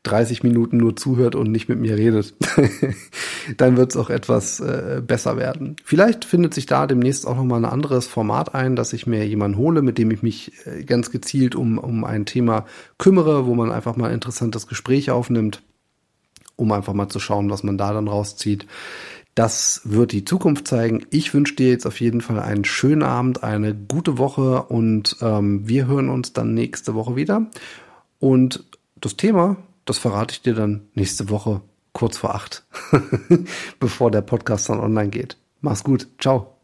30 0.06 0.44
Minuten 0.44 0.78
nur 0.78 0.96
zuhört 0.96 1.36
und 1.36 1.52
nicht 1.52 1.68
mit 1.68 1.80
mir 1.80 1.98
redet, 1.98 2.36
dann 3.58 3.76
wird 3.76 3.92
es 3.92 3.98
auch 3.98 4.10
etwas 4.10 4.60
äh, 4.60 5.02
besser 5.06 5.38
werden. 5.38 5.76
Vielleicht 5.84 6.26
findet 6.26 6.54
sich 6.54 6.66
da 6.66 6.88
demnächst 6.88 7.28
auch 7.28 7.36
nochmal 7.36 7.60
ein 7.60 7.72
anderes 7.72 8.08
Format 8.08 8.54
ein, 8.54 8.76
dass 8.76 8.94
ich 8.94 9.08
mir 9.08 9.28
jemanden 9.28 9.58
hole, 9.58 9.82
mit 9.82 9.98
dem 9.98 10.12
ich 10.12 10.22
mich 10.22 10.52
äh, 10.66 10.84
ganz 10.84 11.12
gezielt 11.12 11.56
um, 11.56 11.78
um 11.78 12.04
ein 12.06 12.26
Thema 12.26 12.66
kümmere, 12.98 13.46
wo 13.46 13.56
man 13.56 13.72
einfach 13.72 13.96
mal 13.96 14.12
interessantes 14.12 14.68
Gespräch 14.68 15.12
aufnimmt, 15.12 15.64
um 16.56 16.72
einfach 16.72 16.94
mal 16.94 17.10
zu 17.10 17.20
schauen, 17.20 17.50
was 17.50 17.64
man 17.64 17.78
da 17.78 17.92
dann 17.92 18.08
rauszieht. 18.08 18.68
Das 19.34 19.82
wird 19.84 20.14
die 20.14 20.24
Zukunft 20.24 20.68
zeigen. 20.68 21.06
Ich 21.10 21.34
wünsche 21.34 21.56
dir 21.56 21.70
jetzt 21.70 21.86
auf 21.86 22.00
jeden 22.00 22.22
Fall 22.22 22.40
einen 22.40 22.64
schönen 22.64 23.04
Abend, 23.04 23.44
eine 23.44 23.76
gute 23.76 24.18
Woche 24.18 24.64
und 24.64 25.18
ähm, 25.22 25.68
wir 25.68 25.88
hören 25.88 26.10
uns 26.10 26.32
dann 26.32 26.54
nächste 26.54 26.94
Woche 26.94 27.18
wieder. 27.18 27.48
Und 28.20 28.64
das 28.96 29.18
Thema, 29.18 29.58
das 29.86 29.98
verrate 29.98 30.34
ich 30.34 30.42
dir 30.42 30.54
dann 30.54 30.88
nächste 30.94 31.30
Woche 31.30 31.62
kurz 31.94 32.18
vor 32.18 32.36
acht, 32.36 32.66
bevor 33.80 34.12
der 34.12 34.22
Podcast 34.22 34.70
dann 34.70 34.80
online 34.80 35.10
geht. 35.10 35.38
Mach's 35.62 35.84
gut. 35.84 36.08
Ciao. 36.20 36.58